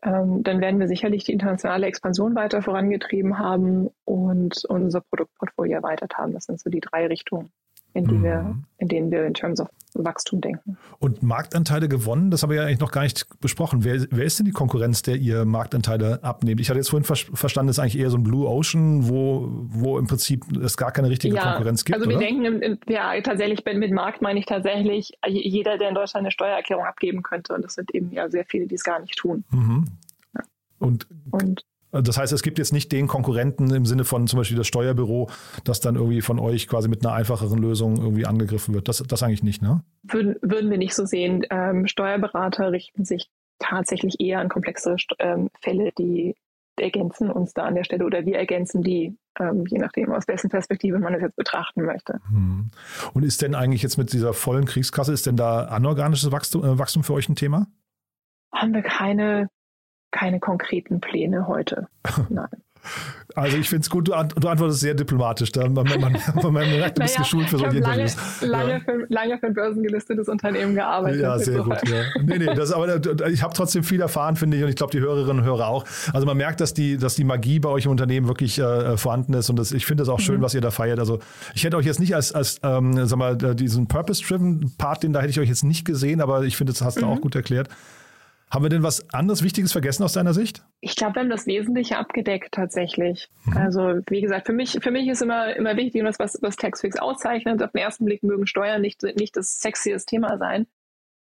Ähm, 0.02 0.44
dann 0.44 0.60
werden 0.60 0.78
wir 0.78 0.86
sicherlich 0.86 1.24
die 1.24 1.32
internationale 1.32 1.86
Expansion 1.86 2.36
weiter 2.36 2.62
vorangetrieben 2.62 3.38
haben 3.38 3.88
und 4.04 4.64
unser 4.66 5.00
Produktportfolio 5.00 5.74
erweitert 5.74 6.16
haben. 6.16 6.34
Das 6.34 6.44
sind 6.44 6.60
so 6.60 6.70
die 6.70 6.80
drei 6.80 7.06
Richtungen 7.08 7.50
in, 7.94 8.06
die 8.06 8.14
mhm. 8.14 8.22
wir, 8.22 8.56
in 8.78 8.88
denen 8.88 9.10
wir 9.10 9.24
in 9.24 9.34
Terms 9.34 9.60
of 9.60 9.68
Wachstum 9.94 10.40
denken. 10.40 10.76
Und 10.98 11.22
Marktanteile 11.22 11.88
gewonnen, 11.88 12.30
das 12.30 12.42
haben 12.42 12.50
wir 12.50 12.58
ja 12.58 12.62
eigentlich 12.64 12.80
noch 12.80 12.92
gar 12.92 13.02
nicht 13.02 13.26
besprochen. 13.40 13.84
Wer, 13.84 14.06
wer 14.10 14.24
ist 14.24 14.38
denn 14.38 14.46
die 14.46 14.52
Konkurrenz, 14.52 15.02
der 15.02 15.16
ihr 15.16 15.44
Marktanteile 15.44 16.22
abnehmt? 16.22 16.60
Ich 16.60 16.68
hatte 16.68 16.78
jetzt 16.78 16.90
vorhin 16.90 17.04
ver 17.04 17.16
verstanden, 17.16 17.68
das 17.68 17.78
ist 17.78 17.82
eigentlich 17.82 17.98
eher 17.98 18.10
so 18.10 18.18
ein 18.18 18.22
Blue 18.22 18.46
Ocean, 18.46 19.08
wo, 19.08 19.48
wo 19.50 19.98
im 19.98 20.06
Prinzip 20.06 20.44
es 20.56 20.76
gar 20.76 20.92
keine 20.92 21.10
richtige 21.10 21.34
ja, 21.34 21.42
Konkurrenz 21.42 21.84
gibt. 21.84 21.96
Also 21.96 22.08
wir 22.08 22.16
oder? 22.16 22.26
denken, 22.26 22.78
ja, 22.88 23.20
tatsächlich 23.20 23.64
mit 23.64 23.92
Markt 23.92 24.22
meine 24.22 24.38
ich 24.38 24.46
tatsächlich 24.46 25.12
jeder, 25.26 25.78
der 25.78 25.88
in 25.88 25.94
Deutschland 25.94 26.24
eine 26.24 26.32
Steuererklärung 26.32 26.84
abgeben 26.84 27.22
könnte. 27.22 27.54
Und 27.54 27.62
das 27.62 27.74
sind 27.74 27.94
eben 27.94 28.12
ja 28.12 28.28
sehr 28.30 28.44
viele, 28.44 28.66
die 28.66 28.74
es 28.74 28.84
gar 28.84 29.00
nicht 29.00 29.16
tun. 29.16 29.44
Mhm. 29.50 29.86
Und, 30.78 31.08
Und 31.30 31.64
das 31.90 32.18
heißt, 32.18 32.32
es 32.32 32.42
gibt 32.42 32.58
jetzt 32.58 32.72
nicht 32.72 32.92
den 32.92 33.06
Konkurrenten 33.06 33.72
im 33.74 33.86
Sinne 33.86 34.04
von 34.04 34.26
zum 34.26 34.38
Beispiel 34.38 34.56
das 34.56 34.66
Steuerbüro, 34.66 35.30
das 35.64 35.80
dann 35.80 35.96
irgendwie 35.96 36.20
von 36.20 36.38
euch 36.38 36.68
quasi 36.68 36.88
mit 36.88 37.04
einer 37.04 37.14
einfacheren 37.14 37.58
Lösung 37.58 37.96
irgendwie 37.96 38.26
angegriffen 38.26 38.74
wird. 38.74 38.88
Das, 38.88 39.02
das 39.06 39.22
eigentlich 39.22 39.42
nicht, 39.42 39.62
ne? 39.62 39.82
Würden, 40.02 40.36
würden 40.42 40.70
wir 40.70 40.78
nicht 40.78 40.94
so 40.94 41.06
sehen. 41.06 41.46
Ähm, 41.50 41.86
Steuerberater 41.86 42.72
richten 42.72 43.04
sich 43.04 43.30
tatsächlich 43.58 44.20
eher 44.20 44.40
an 44.40 44.48
komplexere 44.48 44.96
ähm, 45.18 45.50
Fälle, 45.60 45.92
die 45.98 46.36
ergänzen 46.80 47.30
uns 47.30 47.54
da 47.54 47.64
an 47.64 47.74
der 47.74 47.84
Stelle 47.84 48.04
oder 48.04 48.24
wir 48.24 48.36
ergänzen 48.36 48.82
die, 48.82 49.16
ähm, 49.40 49.64
je 49.66 49.78
nachdem, 49.78 50.12
aus 50.12 50.28
wessen 50.28 50.48
Perspektive 50.48 50.98
man 51.00 51.14
es 51.14 51.22
jetzt 51.22 51.36
betrachten 51.36 51.84
möchte. 51.84 52.20
Hm. 52.28 52.70
Und 53.14 53.24
ist 53.24 53.42
denn 53.42 53.56
eigentlich 53.56 53.82
jetzt 53.82 53.98
mit 53.98 54.12
dieser 54.12 54.32
vollen 54.32 54.64
Kriegskasse, 54.64 55.12
ist 55.12 55.26
denn 55.26 55.36
da 55.36 55.64
anorganisches 55.64 56.30
Wachstum, 56.30 56.64
äh, 56.64 56.78
Wachstum 56.78 57.02
für 57.02 57.14
euch 57.14 57.28
ein 57.28 57.34
Thema? 57.34 57.66
Haben 58.52 58.74
wir 58.74 58.82
keine 58.82 59.50
keine 60.10 60.40
konkreten 60.40 61.00
Pläne 61.00 61.46
heute. 61.46 61.88
Nein. 62.28 62.48
Also 63.34 63.56
ich 63.56 63.68
finde 63.68 63.82
es 63.82 63.90
gut, 63.90 64.08
du, 64.08 64.12
du, 64.12 64.48
antwortest 64.48 64.80
sehr 64.80 64.94
diplomatisch. 64.94 65.52
Da, 65.52 65.68
man, 65.68 65.86
man, 66.00 66.00
man, 66.00 66.52
man 66.52 66.52
merkt, 66.52 66.98
du 66.98 67.02
bist 67.02 67.14
naja, 67.14 67.22
geschult 67.22 67.48
für 67.48 67.58
solche 67.58 67.78
lange, 67.78 68.02
Interviews. 68.02 68.42
Lange, 68.42 68.70
ja. 68.70 68.80
für, 68.80 69.06
lange 69.08 69.38
für 69.38 69.46
ein 69.46 69.54
börsengelistetes 69.54 70.28
Unternehmen 70.28 70.74
gearbeitet. 70.74 71.20
Ja, 71.20 71.38
sehr 71.38 71.62
gut. 71.62 71.76
Ja. 71.88 72.02
Nee, 72.22 72.38
nee, 72.38 72.54
das, 72.54 72.72
aber 72.72 72.96
ich 73.28 73.42
habe 73.42 73.54
trotzdem 73.54 73.84
viel 73.84 74.00
erfahren, 74.00 74.36
finde 74.36 74.56
ich, 74.56 74.62
und 74.62 74.70
ich 74.70 74.76
glaube, 74.76 74.90
die 74.90 75.00
Hörerinnen 75.00 75.40
und 75.40 75.44
Hörer 75.44 75.68
auch. 75.68 75.84
Also 76.12 76.26
man 76.26 76.36
merkt, 76.36 76.60
dass 76.60 76.74
die, 76.74 76.96
dass 76.96 77.14
die 77.14 77.24
Magie 77.24 77.60
bei 77.60 77.68
euch 77.68 77.84
im 77.84 77.90
Unternehmen 77.90 78.26
wirklich 78.26 78.58
äh, 78.58 78.96
vorhanden 78.96 79.34
ist 79.34 79.50
und 79.50 79.58
das, 79.58 79.72
ich 79.72 79.86
finde 79.86 80.02
es 80.02 80.08
auch 80.08 80.20
schön, 80.20 80.38
mhm. 80.38 80.42
was 80.42 80.54
ihr 80.54 80.60
da 80.60 80.70
feiert. 80.70 80.98
Also 80.98 81.20
ich 81.54 81.64
hätte 81.64 81.76
euch 81.76 81.86
jetzt 81.86 82.00
nicht 82.00 82.14
als, 82.14 82.32
als 82.32 82.58
ähm, 82.62 83.06
sag 83.06 83.18
mal, 83.18 83.36
diesen 83.36 83.86
Purpose-Driven 83.86 84.74
Part, 84.78 85.02
den 85.02 85.12
da 85.12 85.20
hätte 85.20 85.30
ich 85.30 85.40
euch 85.40 85.48
jetzt 85.48 85.64
nicht 85.64 85.84
gesehen, 85.84 86.20
aber 86.20 86.42
ich 86.42 86.56
finde, 86.56 86.72
das 86.72 86.82
hast 86.82 87.00
du 87.00 87.06
mhm. 87.06 87.12
auch 87.12 87.20
gut 87.20 87.36
erklärt. 87.36 87.68
Haben 88.50 88.64
wir 88.64 88.70
denn 88.70 88.82
was 88.82 89.12
anderes 89.12 89.42
Wichtiges 89.42 89.72
vergessen 89.72 90.02
aus 90.04 90.14
deiner 90.14 90.32
Sicht? 90.32 90.64
Ich 90.80 90.96
glaube, 90.96 91.16
wir 91.16 91.20
haben 91.20 91.30
das 91.30 91.46
Wesentliche 91.46 91.98
abgedeckt 91.98 92.52
tatsächlich. 92.52 93.28
Mhm. 93.44 93.56
Also 93.56 93.80
wie 94.08 94.20
gesagt, 94.22 94.46
für 94.46 94.52
mich, 94.52 94.78
für 94.80 94.90
mich 94.90 95.06
ist 95.08 95.20
immer, 95.20 95.54
immer 95.54 95.76
wichtig 95.76 96.00
und 96.00 96.06
das, 96.06 96.18
was, 96.18 96.38
was 96.40 96.56
Taxfix 96.56 96.98
auszeichnet, 96.98 97.62
auf 97.62 97.72
den 97.72 97.82
ersten 97.82 98.06
Blick 98.06 98.22
mögen 98.22 98.46
Steuern 98.46 98.80
nicht, 98.80 99.02
nicht 99.02 99.36
das 99.36 99.60
sexiest 99.60 100.08
Thema 100.08 100.38
sein. 100.38 100.66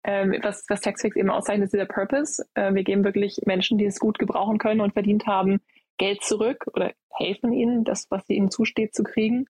Ähm, 0.02 0.34
was, 0.42 0.64
was 0.68 0.80
Taxfix 0.80 1.14
eben 1.16 1.28
auszeichnet, 1.28 1.66
ist 1.66 1.74
dieser 1.74 1.84
Purpose. 1.84 2.42
Äh, 2.54 2.72
wir 2.72 2.84
geben 2.84 3.04
wirklich 3.04 3.40
Menschen, 3.44 3.76
die 3.76 3.84
es 3.84 4.00
gut 4.00 4.18
gebrauchen 4.18 4.56
können 4.56 4.80
und 4.80 4.94
verdient 4.94 5.26
haben, 5.26 5.60
Geld 5.98 6.24
zurück 6.24 6.64
oder 6.72 6.94
helfen 7.10 7.52
ihnen, 7.52 7.84
das, 7.84 8.06
was 8.10 8.26
ihnen 8.30 8.50
zusteht, 8.50 8.94
zu 8.94 9.02
kriegen. 9.02 9.46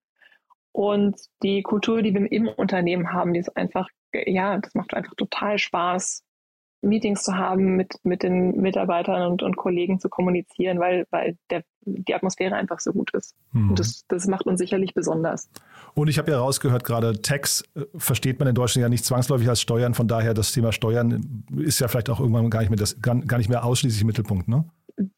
Und 0.73 1.21
die 1.45 1.63
Kultur, 1.63 2.03
die 2.03 2.13
wir 2.13 2.31
im 2.31 2.49
Unternehmen 2.49 3.13
haben, 3.13 3.33
die 3.33 3.41
ist 3.41 3.57
einfach, 3.57 3.89
ja, 4.13 4.59
das 4.59 4.75
macht 4.75 4.95
einfach 4.95 5.15
total 5.15 5.59
Spaß, 5.59 6.25
Meetings 6.83 7.23
zu 7.23 7.37
haben, 7.37 7.77
mit, 7.77 7.95
mit 8.05 8.23
den 8.23 8.61
Mitarbeitern 8.61 9.31
und, 9.31 9.43
und 9.43 9.57
Kollegen 9.57 10.01
zu 10.01 10.09
kommunizieren, 10.09 10.79
weil, 10.79 11.07
weil 11.11 11.37
der, 11.51 11.63
die 11.83 12.15
Atmosphäre 12.15 12.55
einfach 12.55 12.81
so 12.81 12.93
gut 12.93 13.13
ist. 13.15 13.35
Mhm. 13.53 13.71
Und 13.71 13.79
das, 13.79 14.05
das 14.09 14.27
macht 14.27 14.47
uns 14.47 14.59
sicherlich 14.59 14.95
besonders. 14.95 15.51
Und 15.95 16.09
ich 16.09 16.19
habe 16.19 16.31
ja 16.31 16.39
rausgehört, 16.39 16.85
gerade 16.85 17.21
Tax 17.21 17.65
äh, 17.75 17.83
versteht 17.97 18.39
man 18.39 18.49
in 18.49 18.55
Deutschland 18.55 18.83
ja 18.83 18.89
nicht 18.89 19.05
zwangsläufig 19.05 19.49
als 19.49 19.61
Steuern. 19.61 19.95
Von 19.95 20.09
daher, 20.09 20.35
das 20.35 20.53
Thema 20.53 20.73
Steuern 20.73 21.45
ist 21.57 21.81
ja 21.81 21.89
vielleicht 21.89 22.11
auch 22.11 22.21
irgendwann 22.21 22.49
gar 22.51 22.61
nicht 22.61 22.71
mehr, 22.71 22.79
das, 22.79 23.01
gar, 23.03 23.17
gar 23.17 23.39
nicht 23.39 23.51
mehr 23.51 23.65
ausschließlich 23.65 24.01
im 24.01 24.07
Mittelpunkt, 24.07 24.49
ne? 24.49 24.65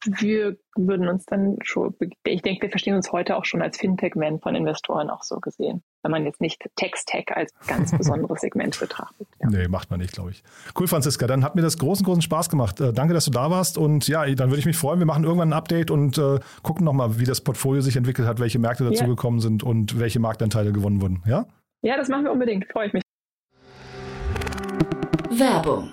Wir 0.04 0.56
würden 0.76 1.08
uns 1.08 1.24
dann 1.26 1.56
schon, 1.62 1.94
ich 2.24 2.42
denke, 2.42 2.62
wir 2.62 2.70
verstehen 2.70 2.94
uns 2.94 3.12
heute 3.12 3.36
auch 3.36 3.44
schon 3.44 3.62
als 3.62 3.78
Fintech-Man 3.78 4.40
von 4.40 4.54
Investoren 4.54 5.10
auch 5.10 5.22
so 5.22 5.40
gesehen, 5.40 5.82
wenn 6.02 6.10
man 6.10 6.24
jetzt 6.24 6.40
nicht 6.40 6.64
Text-Tech 6.76 7.26
als 7.34 7.52
ganz 7.66 7.90
besonderes 7.98 8.40
Segment 8.40 8.78
betrachtet. 8.78 9.26
Ja. 9.40 9.50
Nee, 9.50 9.68
macht 9.68 9.90
man 9.90 10.00
nicht, 10.00 10.12
glaube 10.12 10.30
ich. 10.30 10.42
Cool, 10.78 10.86
Franziska, 10.86 11.26
dann 11.26 11.44
hat 11.44 11.56
mir 11.56 11.62
das 11.62 11.78
großen, 11.78 12.04
großen 12.04 12.22
Spaß 12.22 12.48
gemacht. 12.48 12.80
Äh, 12.80 12.92
danke, 12.92 13.14
dass 13.14 13.24
du 13.24 13.30
da 13.30 13.50
warst 13.50 13.76
und 13.76 14.08
ja, 14.08 14.24
dann 14.34 14.50
würde 14.50 14.60
ich 14.60 14.66
mich 14.66 14.76
freuen, 14.76 14.98
wir 14.98 15.06
machen 15.06 15.24
irgendwann 15.24 15.50
ein 15.50 15.58
Update 15.58 15.90
und 15.90 16.18
äh, 16.18 16.38
gucken 16.62 16.84
nochmal, 16.84 17.18
wie 17.18 17.24
das 17.24 17.40
Portfolio 17.40 17.80
sich 17.82 17.96
entwickelt 17.96 18.28
hat, 18.28 18.38
welche 18.40 18.58
Märkte 18.58 18.84
dazu 18.84 19.04
ja. 19.04 19.40
sind 19.40 19.62
und 19.62 19.98
welche 19.98 20.20
Marktanteile 20.20 20.72
gewonnen 20.72 21.00
wurden, 21.00 21.22
ja? 21.26 21.46
Ja, 21.82 21.96
das 21.96 22.08
machen 22.08 22.24
wir 22.24 22.32
unbedingt, 22.32 22.66
freue 22.70 22.86
ich 22.86 22.92
mich. 22.92 23.02
Werbung 25.30 25.92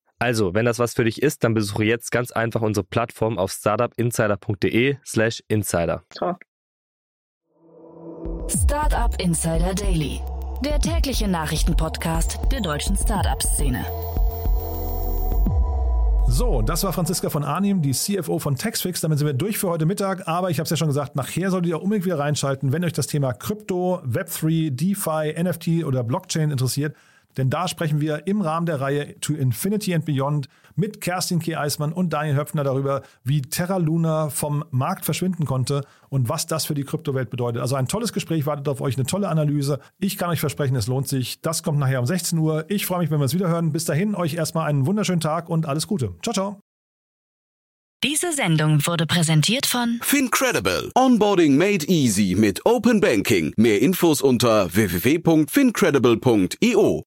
Also, 0.21 0.53
wenn 0.53 0.65
das 0.65 0.77
was 0.77 0.93
für 0.93 1.03
dich 1.03 1.23
ist, 1.23 1.43
dann 1.43 1.55
besuche 1.55 1.83
jetzt 1.83 2.11
ganz 2.11 2.31
einfach 2.31 2.61
unsere 2.61 2.83
Plattform 2.83 3.39
auf 3.39 3.51
startupinsider.de 3.51 4.97
slash 5.03 5.43
insider. 5.47 6.03
Startup 8.47 9.19
Insider 9.19 9.73
Daily, 9.73 10.21
der 10.63 10.79
tägliche 10.79 11.27
Nachrichtenpodcast 11.27 12.37
der 12.51 12.61
deutschen 12.61 12.95
Startup-Szene. 12.95 13.83
So, 16.27 16.61
das 16.61 16.83
war 16.83 16.93
Franziska 16.93 17.31
von 17.31 17.43
Arnim, 17.43 17.81
die 17.81 17.93
CFO 17.93 18.37
von 18.37 18.55
Taxfix. 18.55 19.01
Damit 19.01 19.17
sind 19.17 19.25
wir 19.25 19.33
durch 19.33 19.57
für 19.57 19.69
heute 19.69 19.87
Mittag. 19.87 20.27
Aber 20.27 20.51
ich 20.51 20.59
habe 20.59 20.65
es 20.65 20.69
ja 20.69 20.77
schon 20.77 20.89
gesagt, 20.89 21.15
nachher 21.15 21.49
solltet 21.49 21.71
ihr 21.71 21.81
unbedingt 21.81 22.05
wieder 22.05 22.19
reinschalten, 22.19 22.71
wenn 22.71 22.85
euch 22.85 22.93
das 22.93 23.07
Thema 23.07 23.33
Krypto, 23.33 24.03
Web3, 24.05 24.69
DeFi, 24.69 25.43
NFT 25.43 25.83
oder 25.83 26.03
Blockchain 26.03 26.51
interessiert. 26.51 26.95
Denn 27.37 27.49
da 27.49 27.67
sprechen 27.67 28.01
wir 28.01 28.27
im 28.27 28.41
Rahmen 28.41 28.65
der 28.65 28.81
Reihe 28.81 29.19
To 29.21 29.33
Infinity 29.33 29.93
and 29.93 30.05
Beyond 30.05 30.47
mit 30.75 31.01
Kerstin 31.01 31.39
K. 31.39 31.57
Eismann 31.57 31.93
und 31.93 32.11
Daniel 32.11 32.35
Höpfner 32.35 32.63
darüber, 32.63 33.03
wie 33.23 33.41
Terra 33.41 33.77
Luna 33.77 34.29
vom 34.29 34.63
Markt 34.71 35.05
verschwinden 35.05 35.45
konnte 35.45 35.85
und 36.09 36.29
was 36.29 36.47
das 36.47 36.65
für 36.65 36.73
die 36.73 36.83
Kryptowelt 36.83 37.29
bedeutet. 37.29 37.61
Also 37.61 37.75
ein 37.75 37.87
tolles 37.87 38.13
Gespräch 38.13 38.45
wartet 38.45 38.67
auf 38.67 38.81
euch, 38.81 38.97
eine 38.97 39.05
tolle 39.05 39.29
Analyse. 39.29 39.79
Ich 39.99 40.17
kann 40.17 40.29
euch 40.29 40.39
versprechen, 40.39 40.75
es 40.75 40.87
lohnt 40.87 41.07
sich. 41.07 41.41
Das 41.41 41.63
kommt 41.63 41.79
nachher 41.79 41.99
um 41.99 42.05
16 42.05 42.37
Uhr. 42.37 42.65
Ich 42.69 42.85
freue 42.85 42.99
mich, 42.99 43.11
wenn 43.11 43.19
wir 43.19 43.25
es 43.25 43.33
wieder 43.33 43.49
hören. 43.49 43.71
Bis 43.71 43.85
dahin, 43.85 44.15
euch 44.15 44.33
erstmal 44.33 44.67
einen 44.67 44.85
wunderschönen 44.85 45.21
Tag 45.21 45.49
und 45.49 45.67
alles 45.67 45.87
Gute. 45.87 46.15
Ciao, 46.21 46.33
ciao. 46.33 46.59
Diese 48.03 48.33
Sendung 48.33 48.83
wurde 48.87 49.05
präsentiert 49.05 49.67
von 49.67 49.99
Fincredible. 50.01 50.91
Onboarding 50.95 51.55
made 51.55 51.87
easy 51.87 52.35
mit 52.35 52.65
Open 52.65 52.99
Banking. 52.99 53.53
Mehr 53.57 53.79
Infos 53.79 54.23
unter 54.23 54.73
www.fincredible.io. 54.73 57.03